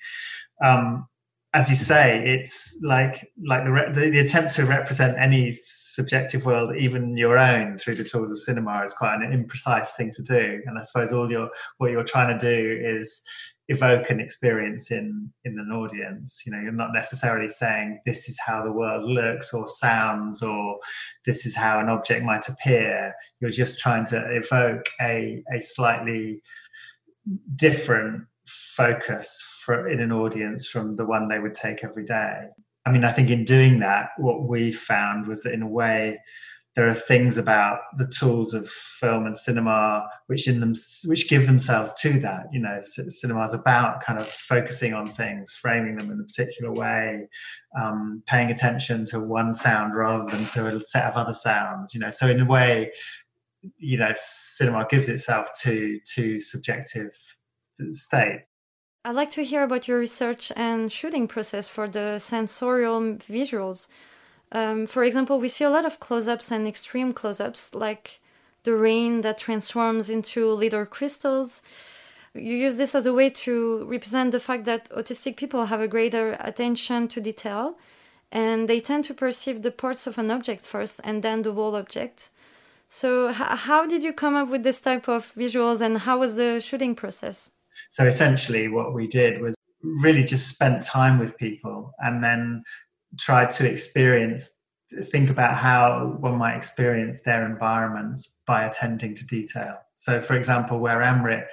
um, 0.64 1.06
as 1.52 1.68
you 1.68 1.74
say, 1.74 2.24
it's 2.24 2.80
like 2.82 3.28
like 3.44 3.64
the, 3.64 3.72
re- 3.72 3.92
the, 3.92 4.10
the 4.10 4.20
attempt 4.20 4.54
to 4.54 4.64
represent 4.64 5.18
any 5.18 5.52
subjective 5.60 6.44
world, 6.46 6.76
even 6.76 7.16
your 7.16 7.38
own, 7.38 7.76
through 7.76 7.96
the 7.96 8.04
tools 8.04 8.30
of 8.30 8.38
cinema 8.38 8.84
is 8.84 8.92
quite 8.92 9.16
an 9.16 9.32
imprecise 9.32 9.88
thing 9.96 10.12
to 10.12 10.22
do. 10.22 10.62
And 10.66 10.78
I 10.78 10.82
suppose 10.82 11.12
all 11.12 11.30
your 11.30 11.50
what 11.78 11.90
you're 11.90 12.04
trying 12.04 12.38
to 12.38 12.38
do 12.38 12.80
is 12.80 13.22
evoke 13.66 14.10
an 14.10 14.18
experience 14.18 14.90
in 14.90 15.30
in 15.44 15.56
an 15.56 15.70
audience 15.70 16.42
you 16.44 16.50
know 16.50 16.60
you're 16.60 16.72
not 16.72 16.92
necessarily 16.92 17.48
saying 17.48 18.00
this 18.04 18.28
is 18.28 18.36
how 18.44 18.64
the 18.64 18.72
world 18.72 19.08
looks 19.08 19.54
or 19.54 19.64
sounds 19.68 20.42
or 20.42 20.76
this 21.24 21.46
is 21.46 21.54
how 21.54 21.78
an 21.78 21.88
object 21.88 22.24
might 22.24 22.48
appear 22.48 23.14
you're 23.38 23.48
just 23.48 23.78
trying 23.78 24.04
to 24.04 24.18
evoke 24.34 24.86
a 25.00 25.40
a 25.54 25.60
slightly 25.60 26.42
different 27.54 28.24
focus 28.46 29.42
for 29.64 29.88
in 29.88 30.00
an 30.00 30.12
audience 30.12 30.66
from 30.66 30.96
the 30.96 31.04
one 31.04 31.28
they 31.28 31.38
would 31.38 31.54
take 31.54 31.84
every 31.84 32.04
day. 32.04 32.44
I 32.86 32.90
mean, 32.90 33.04
I 33.04 33.12
think 33.12 33.30
in 33.30 33.44
doing 33.44 33.80
that, 33.80 34.10
what 34.18 34.48
we 34.48 34.72
found 34.72 35.26
was 35.26 35.42
that 35.42 35.52
in 35.52 35.62
a 35.62 35.68
way, 35.68 36.18
there 36.76 36.86
are 36.86 36.94
things 36.94 37.36
about 37.36 37.80
the 37.98 38.06
tools 38.06 38.54
of 38.54 38.68
film 38.70 39.26
and 39.26 39.36
cinema 39.36 40.08
which 40.28 40.46
in 40.46 40.60
them 40.60 40.72
which 41.06 41.28
give 41.28 41.46
themselves 41.46 41.92
to 41.94 42.18
that. 42.20 42.44
You 42.52 42.60
know, 42.60 42.78
cinema 42.80 43.42
is 43.44 43.54
about 43.54 44.02
kind 44.02 44.18
of 44.18 44.28
focusing 44.28 44.94
on 44.94 45.08
things, 45.08 45.52
framing 45.52 45.98
them 45.98 46.10
in 46.10 46.20
a 46.20 46.24
particular 46.24 46.72
way, 46.72 47.28
um, 47.78 48.22
paying 48.26 48.50
attention 48.50 49.04
to 49.06 49.18
one 49.18 49.52
sound 49.52 49.96
rather 49.96 50.30
than 50.30 50.46
to 50.46 50.68
a 50.68 50.80
set 50.80 51.04
of 51.04 51.16
other 51.16 51.34
sounds. 51.34 51.92
You 51.92 52.00
know, 52.00 52.10
so 52.10 52.28
in 52.28 52.40
a 52.40 52.46
way, 52.46 52.92
you 53.78 53.98
know 53.98 54.12
cinema 54.14 54.86
gives 54.88 55.08
itself 55.08 55.48
to 55.60 55.98
to 56.14 56.38
subjective 56.40 57.12
states 57.90 58.48
I'd 59.02 59.14
like 59.14 59.30
to 59.30 59.44
hear 59.44 59.62
about 59.62 59.88
your 59.88 59.98
research 59.98 60.52
and 60.56 60.92
shooting 60.92 61.26
process 61.26 61.68
for 61.68 61.88
the 61.88 62.18
sensorial 62.18 63.00
visuals. 63.00 63.88
Um, 64.52 64.86
for 64.86 65.04
example, 65.04 65.40
we 65.40 65.48
see 65.48 65.64
a 65.64 65.70
lot 65.70 65.86
of 65.86 66.00
close 66.00 66.28
ups 66.28 66.50
and 66.50 66.68
extreme 66.68 67.14
close 67.14 67.40
ups, 67.40 67.74
like 67.74 68.20
the 68.64 68.74
rain 68.74 69.22
that 69.22 69.38
transforms 69.38 70.10
into 70.10 70.52
little 70.52 70.84
crystals. 70.84 71.62
You 72.34 72.54
use 72.54 72.76
this 72.76 72.94
as 72.94 73.06
a 73.06 73.14
way 73.14 73.30
to 73.30 73.84
represent 73.84 74.32
the 74.32 74.40
fact 74.40 74.64
that 74.66 74.90
autistic 74.90 75.36
people 75.36 75.66
have 75.66 75.80
a 75.80 75.88
greater 75.88 76.36
attention 76.38 77.08
to 77.08 77.22
detail 77.22 77.78
and 78.30 78.68
they 78.68 78.80
tend 78.80 79.04
to 79.04 79.14
perceive 79.14 79.62
the 79.62 79.70
parts 79.70 80.06
of 80.06 80.18
an 80.18 80.30
object 80.30 80.66
first 80.66 81.00
and 81.04 81.22
then 81.22 81.40
the 81.40 81.52
whole 81.52 81.74
object. 81.74 82.28
So, 82.88 83.32
how 83.32 83.86
did 83.86 84.02
you 84.02 84.12
come 84.12 84.36
up 84.36 84.48
with 84.50 84.62
this 84.62 84.80
type 84.80 85.08
of 85.08 85.32
visuals 85.34 85.80
and 85.80 85.98
how 85.98 86.18
was 86.18 86.36
the 86.36 86.60
shooting 86.60 86.94
process? 86.94 87.52
So 87.88 88.04
essentially, 88.06 88.68
what 88.68 88.94
we 88.94 89.06
did 89.06 89.40
was 89.40 89.54
really 89.82 90.24
just 90.24 90.48
spent 90.48 90.82
time 90.82 91.18
with 91.18 91.36
people 91.38 91.92
and 92.00 92.22
then 92.22 92.62
tried 93.18 93.50
to 93.52 93.68
experience, 93.68 94.50
think 95.06 95.30
about 95.30 95.56
how 95.56 96.16
one 96.20 96.36
might 96.36 96.56
experience 96.56 97.20
their 97.24 97.46
environments 97.46 98.38
by 98.46 98.64
attending 98.64 99.14
to 99.14 99.26
detail. 99.26 99.78
So, 99.94 100.20
for 100.20 100.34
example, 100.34 100.78
where 100.78 100.98
Amrit 100.98 101.46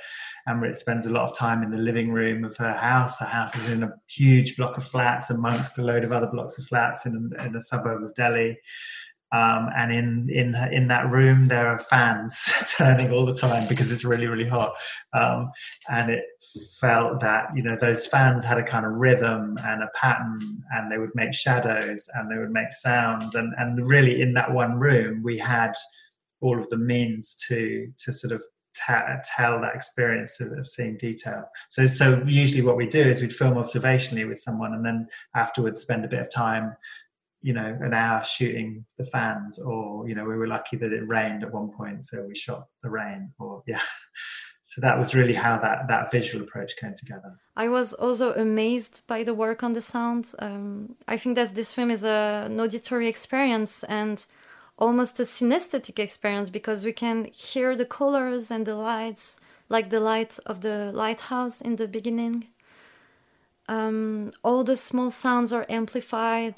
Amrit 0.47 0.77
spends 0.77 1.05
a 1.05 1.09
lot 1.09 1.29
of 1.29 1.37
time 1.37 1.61
in 1.61 1.71
the 1.71 1.77
living 1.77 2.11
room 2.11 2.45
of 2.45 2.55
her 2.57 2.73
house. 2.73 3.19
Her 3.19 3.25
house 3.25 3.53
is 3.57 3.67
in 3.67 3.83
a 3.83 3.93
huge 4.07 4.55
block 4.55 4.77
of 4.77 4.85
flats 4.85 5.29
amongst 5.29 5.77
a 5.77 5.83
load 5.83 6.05
of 6.05 6.13
other 6.13 6.27
blocks 6.27 6.57
of 6.57 6.65
flats 6.65 7.05
in, 7.05 7.31
in 7.37 7.55
a 7.55 7.61
suburb 7.61 8.03
of 8.03 8.15
Delhi. 8.15 8.57
Um, 9.33 9.69
and 9.75 9.91
in 9.91 10.29
in 10.29 10.55
in 10.71 10.87
that 10.87 11.11
room 11.11 11.47
there 11.47 11.67
are 11.67 11.79
fans 11.79 12.49
turning 12.77 13.11
all 13.11 13.25
the 13.25 13.35
time 13.35 13.67
because 13.67 13.91
it's 13.91 14.05
really 14.05 14.27
really 14.27 14.47
hot. 14.47 14.73
Um, 15.13 15.51
and 15.89 16.09
it 16.09 16.23
felt 16.79 17.19
that 17.21 17.49
you 17.55 17.61
know 17.61 17.77
those 17.79 18.05
fans 18.05 18.45
had 18.45 18.57
a 18.57 18.63
kind 18.63 18.85
of 18.85 18.93
rhythm 18.93 19.57
and 19.63 19.83
a 19.83 19.89
pattern 19.95 20.39
and 20.71 20.91
they 20.91 20.97
would 20.97 21.13
make 21.13 21.33
shadows 21.33 22.09
and 22.15 22.31
they 22.31 22.37
would 22.37 22.51
make 22.51 22.71
sounds. 22.71 23.35
And 23.35 23.53
and 23.57 23.85
really 23.85 24.21
in 24.21 24.33
that 24.35 24.53
one 24.53 24.79
room 24.79 25.23
we 25.23 25.37
had 25.37 25.73
all 26.39 26.59
of 26.59 26.69
the 26.69 26.77
means 26.77 27.35
to 27.47 27.91
to 27.99 28.13
sort 28.13 28.31
of 28.31 28.41
tell 29.25 29.59
that 29.59 29.75
experience 29.75 30.37
to 30.37 30.45
the 30.45 30.63
seeing 30.63 30.97
detail. 30.97 31.49
So 31.69 31.85
so 31.87 32.23
usually 32.25 32.61
what 32.61 32.77
we 32.77 32.87
do 32.87 33.01
is 33.01 33.21
we'd 33.21 33.35
film 33.35 33.55
observationally 33.55 34.27
with 34.27 34.39
someone 34.39 34.73
and 34.73 34.85
then 34.85 35.07
afterwards 35.35 35.81
spend 35.81 36.05
a 36.05 36.07
bit 36.07 36.19
of 36.19 36.31
time 36.31 36.75
you 37.41 37.53
know 37.53 37.77
an 37.81 37.93
hour 37.93 38.23
shooting 38.23 38.85
the 38.97 39.05
fans 39.05 39.59
or 39.59 40.07
you 40.07 40.15
know 40.15 40.25
we 40.25 40.35
were 40.35 40.47
lucky 40.47 40.75
that 40.77 40.91
it 40.91 41.07
rained 41.07 41.43
at 41.43 41.53
one 41.53 41.69
point 41.69 42.05
so 42.05 42.25
we 42.27 42.35
shot 42.35 42.67
the 42.83 42.89
rain 42.89 43.31
or 43.39 43.63
yeah. 43.67 43.81
So 44.65 44.81
that 44.81 44.99
was 44.99 45.15
really 45.15 45.33
how 45.33 45.57
that 45.59 45.87
that 45.87 46.11
visual 46.11 46.43
approach 46.43 46.75
came 46.75 46.93
together. 46.93 47.31
I 47.55 47.69
was 47.69 47.93
also 47.93 48.33
amazed 48.33 49.07
by 49.07 49.23
the 49.23 49.33
work 49.33 49.63
on 49.63 49.73
the 49.73 49.81
sound. 49.81 50.33
Um, 50.39 50.95
i 51.07 51.17
think 51.17 51.35
that 51.35 51.55
this 51.55 51.73
film 51.73 51.89
is 51.89 52.03
a, 52.03 52.43
an 52.47 52.59
auditory 52.59 53.07
experience 53.07 53.83
and 53.83 54.25
almost 54.77 55.19
a 55.19 55.23
synesthetic 55.23 55.97
experience 55.99 56.49
because 56.49 56.85
we 56.85 56.93
can 56.93 57.29
hear 57.33 57.75
the 57.75 57.85
colors 57.85 58.51
and 58.51 58.65
the 58.65 58.75
lights 58.75 59.39
like 59.69 59.89
the 59.89 59.99
light 59.99 60.39
of 60.45 60.61
the 60.61 60.91
lighthouse 60.93 61.61
in 61.61 61.75
the 61.75 61.87
beginning. 61.87 62.47
Um, 63.69 64.31
all 64.43 64.63
the 64.63 64.77
small 64.77 65.09
sounds 65.09 65.51
are 65.51 65.65
amplified 65.69 66.55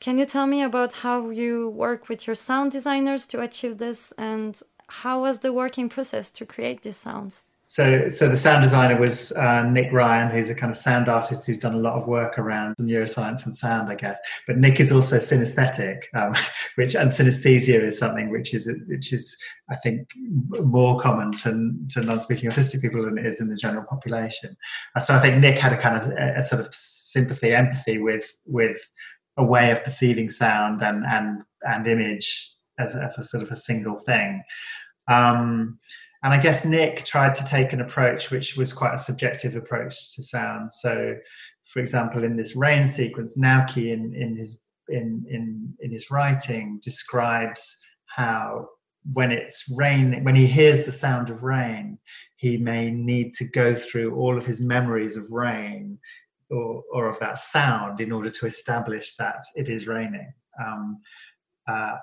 can 0.00 0.18
you 0.18 0.24
tell 0.24 0.46
me 0.46 0.62
about 0.62 0.94
how 0.94 1.28
you 1.28 1.68
work 1.68 2.08
with 2.08 2.26
your 2.26 2.34
sound 2.34 2.72
designers 2.72 3.26
to 3.26 3.40
achieve 3.40 3.78
this 3.78 4.12
and 4.16 4.60
how 4.88 5.20
was 5.20 5.40
the 5.40 5.52
working 5.52 5.88
process 5.88 6.30
to 6.30 6.46
create 6.46 6.82
these 6.82 6.96
sounds? 6.96 7.42
So, 7.66 8.08
so 8.08 8.28
the 8.28 8.36
sound 8.36 8.62
designer 8.62 8.98
was 8.98 9.30
uh, 9.32 9.62
Nick 9.62 9.92
Ryan, 9.92 10.28
who's 10.28 10.50
a 10.50 10.56
kind 10.56 10.72
of 10.72 10.76
sound 10.76 11.08
artist 11.08 11.46
who's 11.46 11.60
done 11.60 11.74
a 11.74 11.78
lot 11.78 11.94
of 12.02 12.08
work 12.08 12.36
around 12.36 12.74
neuroscience 12.80 13.46
and 13.46 13.56
sound, 13.56 13.88
I 13.88 13.94
guess. 13.94 14.18
But 14.48 14.58
Nick 14.58 14.80
is 14.80 14.90
also 14.90 15.18
synesthetic, 15.18 15.98
um, 16.14 16.34
which 16.74 16.96
and 16.96 17.12
synesthesia 17.12 17.80
is 17.80 17.96
something 17.96 18.28
which 18.28 18.54
is 18.54 18.68
which 18.88 19.12
is 19.12 19.38
I 19.70 19.76
think 19.76 20.08
more 20.64 20.98
common 20.98 21.30
to, 21.30 21.72
to 21.90 22.00
non-speaking 22.00 22.50
autistic 22.50 22.82
people 22.82 23.04
than 23.04 23.18
it 23.18 23.24
is 23.24 23.40
in 23.40 23.48
the 23.48 23.56
general 23.56 23.84
population. 23.88 24.56
Uh, 24.96 25.00
so 25.00 25.14
I 25.14 25.20
think 25.20 25.40
Nick 25.40 25.56
had 25.56 25.72
a 25.72 25.78
kind 25.78 25.96
of 25.96 26.10
a, 26.10 26.40
a 26.40 26.46
sort 26.46 26.62
of 26.62 26.74
sympathy, 26.74 27.54
empathy 27.54 27.98
with 27.98 28.36
with 28.46 28.80
a 29.36 29.44
way 29.44 29.70
of 29.70 29.84
perceiving 29.84 30.28
sound 30.28 30.82
and 30.82 31.04
and 31.06 31.42
and 31.62 31.86
image 31.86 32.52
as, 32.78 32.94
as 32.94 33.18
a 33.18 33.24
sort 33.24 33.42
of 33.42 33.50
a 33.50 33.56
single 33.56 33.98
thing. 34.00 34.42
Um, 35.08 35.78
and 36.22 36.34
I 36.34 36.40
guess 36.40 36.64
Nick 36.64 37.04
tried 37.04 37.34
to 37.34 37.44
take 37.44 37.72
an 37.72 37.80
approach 37.80 38.30
which 38.30 38.56
was 38.56 38.72
quite 38.72 38.94
a 38.94 38.98
subjective 38.98 39.56
approach 39.56 40.14
to 40.14 40.22
sound. 40.22 40.70
So, 40.70 41.16
for 41.64 41.80
example, 41.80 42.24
in 42.24 42.36
this 42.36 42.54
rain 42.54 42.86
sequence, 42.86 43.38
Naoki 43.38 43.92
in, 43.92 44.14
in 44.14 44.36
his 44.36 44.60
in, 44.88 45.24
in 45.28 45.74
in 45.80 45.90
his 45.90 46.10
writing 46.10 46.80
describes 46.82 47.78
how 48.06 48.68
when 49.12 49.30
it's 49.30 49.64
rain 49.76 50.22
when 50.24 50.34
he 50.34 50.46
hears 50.46 50.84
the 50.84 50.92
sound 50.92 51.30
of 51.30 51.42
rain 51.42 51.98
he 52.36 52.58
may 52.58 52.90
need 52.90 53.32
to 53.34 53.44
go 53.44 53.74
through 53.74 54.14
all 54.14 54.36
of 54.36 54.44
his 54.44 54.60
memories 54.60 55.16
of 55.16 55.30
rain 55.30 55.98
or, 56.50 56.82
or 56.92 57.08
of 57.08 57.18
that 57.20 57.38
sound 57.38 58.00
in 58.00 58.12
order 58.12 58.30
to 58.30 58.46
establish 58.46 59.16
that 59.16 59.42
it 59.54 59.68
is 59.68 59.86
raining. 59.86 60.32
Um, 60.62 61.00
uh, 61.68 61.96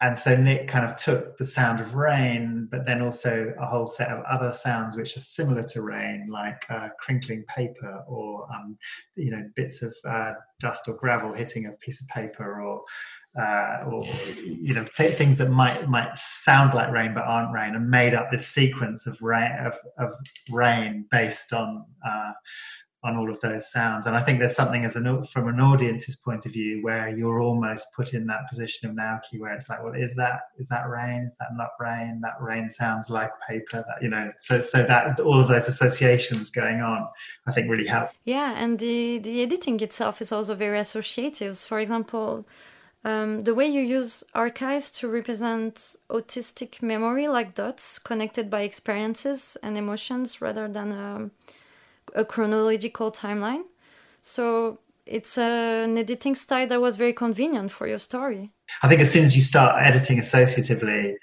and 0.00 0.18
so 0.18 0.36
Nick 0.36 0.68
kind 0.68 0.84
of 0.84 0.96
took 0.96 1.38
the 1.38 1.46
sound 1.46 1.80
of 1.80 1.94
rain, 1.94 2.68
but 2.70 2.84
then 2.84 3.00
also 3.00 3.54
a 3.58 3.64
whole 3.64 3.86
set 3.86 4.10
of 4.10 4.22
other 4.24 4.52
sounds 4.52 4.96
which 4.96 5.16
are 5.16 5.20
similar 5.20 5.62
to 5.62 5.82
rain, 5.82 6.28
like 6.30 6.62
uh, 6.68 6.88
crinkling 6.98 7.44
paper 7.48 8.04
or 8.06 8.46
um, 8.52 8.76
you 9.16 9.30
know 9.30 9.48
bits 9.54 9.82
of 9.82 9.94
uh, 10.06 10.32
dust 10.60 10.88
or 10.88 10.94
gravel 10.94 11.32
hitting 11.32 11.66
a 11.66 11.72
piece 11.72 12.02
of 12.02 12.08
paper, 12.08 12.60
or 12.60 12.82
uh, 13.40 13.84
or 13.86 14.04
you 14.44 14.74
know 14.74 14.84
th- 14.96 15.14
things 15.14 15.38
that 15.38 15.50
might 15.50 15.88
might 15.88 16.14
sound 16.18 16.74
like 16.74 16.92
rain 16.92 17.14
but 17.14 17.24
aren't 17.24 17.54
rain, 17.54 17.74
and 17.74 17.88
made 17.88 18.14
up 18.14 18.30
this 18.30 18.48
sequence 18.48 19.06
of 19.06 19.16
rain 19.22 19.52
of, 19.64 19.78
of 19.96 20.12
rain 20.50 21.06
based 21.10 21.52
on 21.52 21.82
uh, 22.06 22.32
on 23.04 23.16
all 23.16 23.30
of 23.30 23.40
those 23.42 23.70
sounds. 23.70 24.06
And 24.06 24.16
I 24.16 24.22
think 24.22 24.38
there's 24.38 24.56
something 24.56 24.84
as 24.84 24.96
an 24.96 25.24
from 25.26 25.46
an 25.46 25.60
audience's 25.60 26.16
point 26.16 26.46
of 26.46 26.52
view 26.52 26.82
where 26.82 27.08
you're 27.08 27.40
almost 27.40 27.88
put 27.94 28.14
in 28.14 28.26
that 28.26 28.48
position 28.48 28.88
of 28.88 28.96
Naoki 28.96 29.38
where 29.38 29.52
it's 29.52 29.68
like, 29.68 29.84
well, 29.84 29.92
is 29.94 30.14
that 30.16 30.40
is 30.58 30.68
that 30.68 30.88
rain? 30.88 31.24
Is 31.26 31.36
that 31.38 31.50
not 31.52 31.70
rain? 31.78 32.20
That 32.22 32.40
rain 32.40 32.68
sounds 32.70 33.10
like 33.10 33.30
paper. 33.46 33.84
That 33.86 34.02
you 34.02 34.08
know, 34.08 34.32
so 34.38 34.60
so 34.60 34.82
that 34.84 35.20
all 35.20 35.38
of 35.38 35.48
those 35.48 35.68
associations 35.68 36.50
going 36.50 36.80
on, 36.80 37.06
I 37.46 37.52
think 37.52 37.70
really 37.70 37.86
help. 37.86 38.10
Yeah, 38.24 38.54
and 38.56 38.78
the 38.78 39.18
the 39.18 39.42
editing 39.42 39.78
itself 39.80 40.22
is 40.22 40.32
also 40.32 40.54
very 40.54 40.78
associative. 40.78 41.58
For 41.58 41.78
example. 41.78 42.46
Um, 43.06 43.40
the 43.40 43.54
way 43.54 43.66
you 43.66 43.82
use 43.82 44.24
archives 44.34 44.90
to 44.92 45.08
represent 45.08 45.74
autistic 46.08 46.80
memory, 46.80 47.28
like 47.28 47.54
dots 47.54 47.98
connected 47.98 48.48
by 48.48 48.62
experiences 48.62 49.58
and 49.62 49.76
emotions, 49.76 50.40
rather 50.40 50.68
than 50.68 50.90
um, 50.90 51.30
a 52.14 52.24
chronological 52.24 53.10
timeline. 53.10 53.62
So 54.20 54.78
it's 55.06 55.36
an 55.36 55.98
editing 55.98 56.34
style 56.34 56.66
that 56.66 56.80
was 56.80 56.96
very 56.96 57.12
convenient 57.12 57.70
for 57.72 57.86
your 57.86 57.98
story. 57.98 58.52
I 58.82 58.88
think 58.88 59.00
as 59.00 59.10
soon 59.10 59.24
as 59.24 59.36
you 59.36 59.42
start 59.42 59.82
editing 59.82 60.18
associatively, 60.18 61.16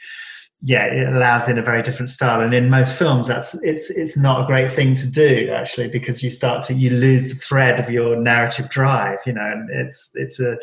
yeah, 0.61 0.85
it 0.85 1.07
allows 1.07 1.49
in 1.49 1.57
a 1.57 1.63
very 1.63 1.81
different 1.81 2.11
style. 2.11 2.41
And 2.41 2.53
in 2.53 2.69
most 2.69 2.95
films, 2.95 3.27
that's 3.27 3.55
it's 3.63 3.89
it's 3.89 4.15
not 4.15 4.43
a 4.43 4.45
great 4.45 4.71
thing 4.71 4.95
to 4.95 5.07
do 5.07 5.49
actually, 5.51 5.87
because 5.87 6.21
you 6.21 6.29
start 6.29 6.63
to 6.65 6.75
you 6.75 6.91
lose 6.91 7.29
the 7.29 7.35
thread 7.35 7.79
of 7.79 7.89
your 7.89 8.15
narrative 8.15 8.69
drive. 8.69 9.17
You 9.25 9.33
know, 9.33 9.51
and 9.51 9.69
it's 9.71 10.11
it's 10.13 10.39
a 10.39 10.57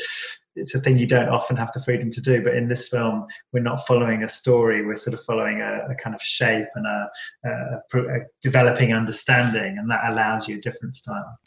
it's 0.59 0.75
a 0.75 0.81
thing 0.81 0.99
you 0.99 1.07
don't 1.07 1.29
often 1.29 1.57
have 1.57 1.73
the 1.73 1.83
freedom 1.83 2.11
to 2.11 2.21
do. 2.21 2.43
But 2.43 2.55
in 2.55 2.69
this 2.69 2.89
film, 2.89 3.27
we're 3.53 3.63
not 3.63 3.87
following 3.87 4.23
a 4.23 4.29
story; 4.29 4.85
we're 4.85 4.97
sort 4.97 5.15
of 5.15 5.23
following 5.25 5.61
a, 5.61 5.89
a 5.91 5.95
kind 5.95 6.15
of 6.15 6.23
shape 6.23 6.69
and 6.75 6.87
a, 6.87 7.11
a, 7.45 7.99
a, 7.99 8.19
developing 8.43 8.93
understanding, 8.93 9.79
and 9.79 9.91
that 9.91 10.03
allows 10.07 10.49
you 10.49 10.59
a 10.59 10.61
different 10.61 10.97
style. 10.97 11.39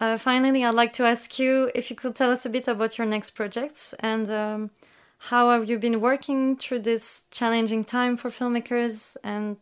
Uh, 0.00 0.16
finally, 0.16 0.64
I'd 0.64 0.74
like 0.74 0.94
to 0.94 1.04
ask 1.04 1.38
you 1.38 1.70
if 1.74 1.90
you 1.90 1.96
could 1.96 2.16
tell 2.16 2.30
us 2.30 2.46
a 2.46 2.48
bit 2.48 2.66
about 2.68 2.96
your 2.96 3.06
next 3.06 3.32
projects 3.32 3.94
and 4.00 4.30
um, 4.30 4.70
how 5.18 5.50
have 5.50 5.68
you 5.68 5.78
been 5.78 6.00
working 6.00 6.56
through 6.56 6.78
this 6.78 7.24
challenging 7.30 7.84
time 7.84 8.16
for 8.16 8.30
filmmakers 8.30 9.18
and 9.22 9.58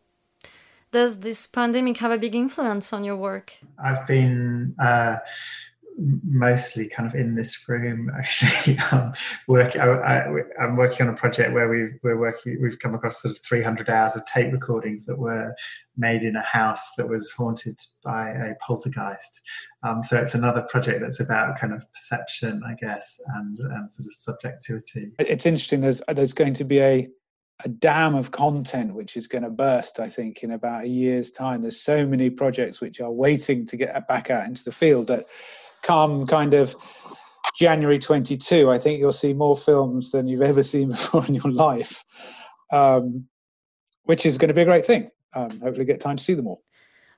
does 0.92 1.20
this 1.20 1.46
pandemic 1.48 1.96
have 1.98 2.12
a 2.12 2.18
big 2.18 2.36
influence 2.36 2.92
on 2.92 3.02
your 3.02 3.16
work? 3.16 3.52
I've 3.82 4.06
been 4.06 4.74
uh, 4.78 5.16
mostly 5.98 6.88
kind 6.88 7.08
of 7.08 7.14
in 7.14 7.34
this 7.34 7.68
room 7.68 8.10
actually 8.18 8.78
um, 8.92 9.12
work 9.48 9.76
I, 9.76 10.24
am 10.60 10.76
working 10.76 11.06
on 11.06 11.14
a 11.14 11.16
project 11.16 11.52
where 11.52 11.68
we 11.68 11.90
we're 12.02 12.18
working 12.18 12.58
we've 12.62 12.78
come 12.78 12.94
across 12.94 13.22
sort 13.22 13.36
of 13.36 13.42
300 13.42 13.90
hours 13.90 14.16
of 14.16 14.24
tape 14.26 14.52
recordings 14.52 15.04
that 15.06 15.18
were 15.18 15.54
made 15.96 16.22
in 16.22 16.36
a 16.36 16.42
house 16.42 16.92
that 16.96 17.08
was 17.08 17.32
haunted 17.32 17.80
by 18.04 18.30
a 18.30 18.54
poltergeist. 18.64 19.40
Um, 19.82 20.02
so 20.02 20.16
it's 20.18 20.34
another 20.34 20.62
project 20.62 21.00
that's 21.00 21.20
about 21.20 21.58
kind 21.58 21.72
of 21.72 21.84
perception 21.92 22.62
i 22.66 22.74
guess 22.74 23.20
and 23.36 23.58
and 23.58 23.90
sort 23.90 24.06
of 24.06 24.14
subjectivity. 24.14 25.12
It's 25.18 25.46
interesting 25.46 25.80
there's 25.80 26.02
there's 26.14 26.32
going 26.32 26.54
to 26.54 26.64
be 26.64 26.80
a 26.80 27.08
a 27.64 27.68
dam 27.68 28.14
of 28.14 28.30
content 28.30 28.94
which 28.94 29.16
is 29.16 29.26
going 29.26 29.42
to 29.42 29.50
burst 29.50 29.98
i 29.98 30.08
think 30.08 30.44
in 30.44 30.52
about 30.52 30.84
a 30.84 30.88
year's 30.88 31.32
time. 31.32 31.60
There's 31.60 31.80
so 31.80 32.06
many 32.06 32.30
projects 32.30 32.80
which 32.80 33.00
are 33.00 33.10
waiting 33.10 33.66
to 33.66 33.76
get 33.76 34.06
back 34.06 34.30
out 34.30 34.46
into 34.46 34.62
the 34.62 34.70
field 34.70 35.08
that 35.08 35.26
come 35.82 36.26
kind 36.26 36.54
of 36.54 36.74
january 37.56 37.98
22 37.98 38.70
i 38.70 38.78
think 38.78 38.98
you'll 38.98 39.12
see 39.12 39.32
more 39.32 39.56
films 39.56 40.10
than 40.10 40.28
you've 40.28 40.42
ever 40.42 40.62
seen 40.62 40.88
before 40.96 41.24
in 41.26 41.34
your 41.34 41.52
life 41.52 42.04
um, 42.72 43.26
which 44.04 44.26
is 44.26 44.36
going 44.38 44.48
to 44.48 44.54
be 44.54 44.62
a 44.62 44.66
great 44.66 44.86
thing 44.86 45.10
um, 45.34 45.50
hopefully 45.60 45.84
get 45.84 46.00
time 46.00 46.16
to 46.16 46.24
see 46.24 46.34
them 46.34 46.46
all 46.46 46.62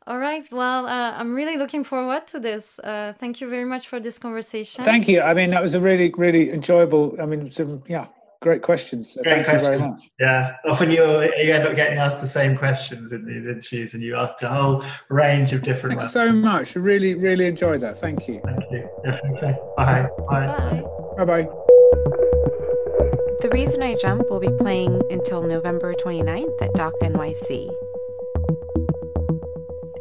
all 0.07 0.19
right. 0.19 0.51
Well, 0.51 0.87
uh, 0.87 1.13
I'm 1.17 1.35
really 1.35 1.57
looking 1.59 1.85
forward 1.85 2.27
to 2.29 2.41
this. 2.41 2.79
Uh, 2.79 3.13
thank 3.21 3.41
you 3.41 3.49
very 3.49 3.67
much 3.67 3.87
for 3.87 4.01
this 4.01 4.19
conversation. 4.19 4.83
Thank 4.83 5.07
you. 5.07 5.21
I 5.21 5.35
mean, 5.35 5.51
that 5.51 5.63
was 5.63 5.75
a 5.75 5.81
really, 5.81 6.13
really 6.17 6.51
enjoyable. 6.51 7.17
I 7.21 7.27
mean, 7.27 7.51
some, 7.51 7.83
yeah, 7.87 8.07
Great 8.41 8.63
questions. 8.63 9.19
Great 9.23 9.45
Thank 9.45 9.45
question. 9.45 9.73
you 9.73 9.79
very 9.79 9.91
much. 9.91 10.11
Yeah, 10.19 10.57
often 10.67 10.91
you 10.91 11.03
you 11.03 11.53
end 11.53 11.67
up 11.67 11.77
getting 11.77 11.99
asked 11.99 12.23
the 12.23 12.27
same 12.27 12.57
questions 12.57 13.13
in 13.13 13.27
these 13.27 13.47
interviews, 13.47 13.93
and 13.93 14.03
you 14.03 14.17
asked 14.17 14.43
a 14.43 14.49
whole 14.49 14.83
range 15.11 15.53
of 15.53 15.63
different. 15.63 15.99
Thanks 16.01 16.15
ones. 16.15 16.29
so 16.29 16.33
much. 16.33 16.75
I 16.77 16.81
really, 16.81 17.15
really 17.15 17.47
enjoyed 17.47 17.83
that. 17.83 18.01
Thank 18.01 18.27
you. 18.29 18.41
Thank 18.45 18.63
you. 18.71 18.89
Yeah, 19.05 19.19
okay. 19.37 19.59
Bye. 19.77 20.09
Bye. 20.29 20.47
Bye. 20.47 20.83
Bye. 21.19 21.25
Bye. 21.25 21.49
The 23.43 23.51
Reason 23.53 23.83
I 23.83 23.95
Jump 23.95 24.29
will 24.31 24.41
be 24.41 24.51
playing 24.59 25.03
until 25.11 25.43
November 25.43 25.95
29th 25.95 26.63
at 26.63 26.73
Doc 26.75 26.95
NYC. 27.03 27.71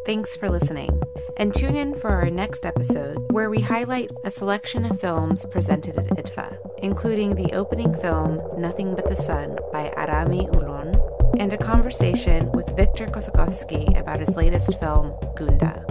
Thanks 0.05 0.35
for 0.35 0.49
listening. 0.49 1.01
And 1.37 1.53
tune 1.53 1.75
in 1.75 1.95
for 1.95 2.09
our 2.09 2.29
next 2.29 2.65
episode, 2.65 3.31
where 3.31 3.49
we 3.49 3.61
highlight 3.61 4.11
a 4.25 4.31
selection 4.31 4.85
of 4.85 4.99
films 4.99 5.45
presented 5.51 5.97
at 5.97 6.07
IDFA, 6.07 6.57
including 6.81 7.35
the 7.35 7.53
opening 7.53 7.93
film 7.93 8.41
Nothing 8.57 8.95
But 8.95 9.09
the 9.09 9.15
Sun 9.15 9.57
by 9.71 9.93
Arami 9.97 10.49
Ullón, 10.51 11.39
and 11.39 11.53
a 11.53 11.57
conversation 11.57 12.51
with 12.51 12.75
Victor 12.75 13.07
Kossakovsky 13.07 13.99
about 13.99 14.19
his 14.19 14.35
latest 14.35 14.79
film, 14.79 15.13
Gunda. 15.35 15.85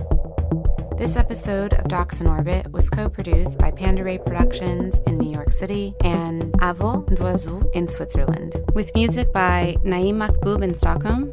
This 0.99 1.17
episode 1.17 1.75
of 1.75 1.87
Docs 1.87 2.21
in 2.21 2.27
Orbit 2.27 2.73
was 2.73 2.91
co 2.91 3.09
produced 3.09 3.59
by 3.59 3.71
Pandaray 3.71 4.25
Productions 4.25 4.99
in 5.07 5.19
New 5.19 5.33
York 5.33 5.53
City 5.53 5.95
and 6.01 6.43
Avo 6.55 7.07
D'Oiseau 7.15 7.71
in 7.73 7.87
Switzerland, 7.87 8.57
with 8.75 8.93
music 8.95 9.33
by 9.33 9.77
Naim 9.85 10.19
Makboub 10.19 10.63
in 10.63 10.75
Stockholm 10.75 11.33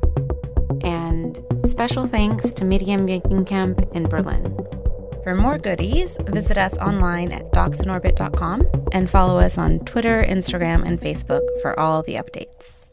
and 0.83 1.43
special 1.65 2.05
thanks 2.05 2.53
to 2.53 2.63
Miriam 2.63 3.07
Jenkinkamp 3.07 3.91
in 3.95 4.03
Berlin. 4.03 4.74
For 5.25 5.33
more 5.33 5.57
goodies, 5.57 6.19
visit 6.27 6.55
us 6.55 6.77
online 6.77 7.31
at 7.31 7.51
docsinOrbit.com 7.51 8.67
and 8.91 9.09
follow 9.09 9.39
us 9.39 9.57
on 9.57 9.79
Twitter, 9.79 10.23
Instagram, 10.23 10.85
and 10.85 11.01
Facebook 11.01 11.41
for 11.63 11.79
all 11.79 12.03
the 12.03 12.13
updates. 12.13 12.84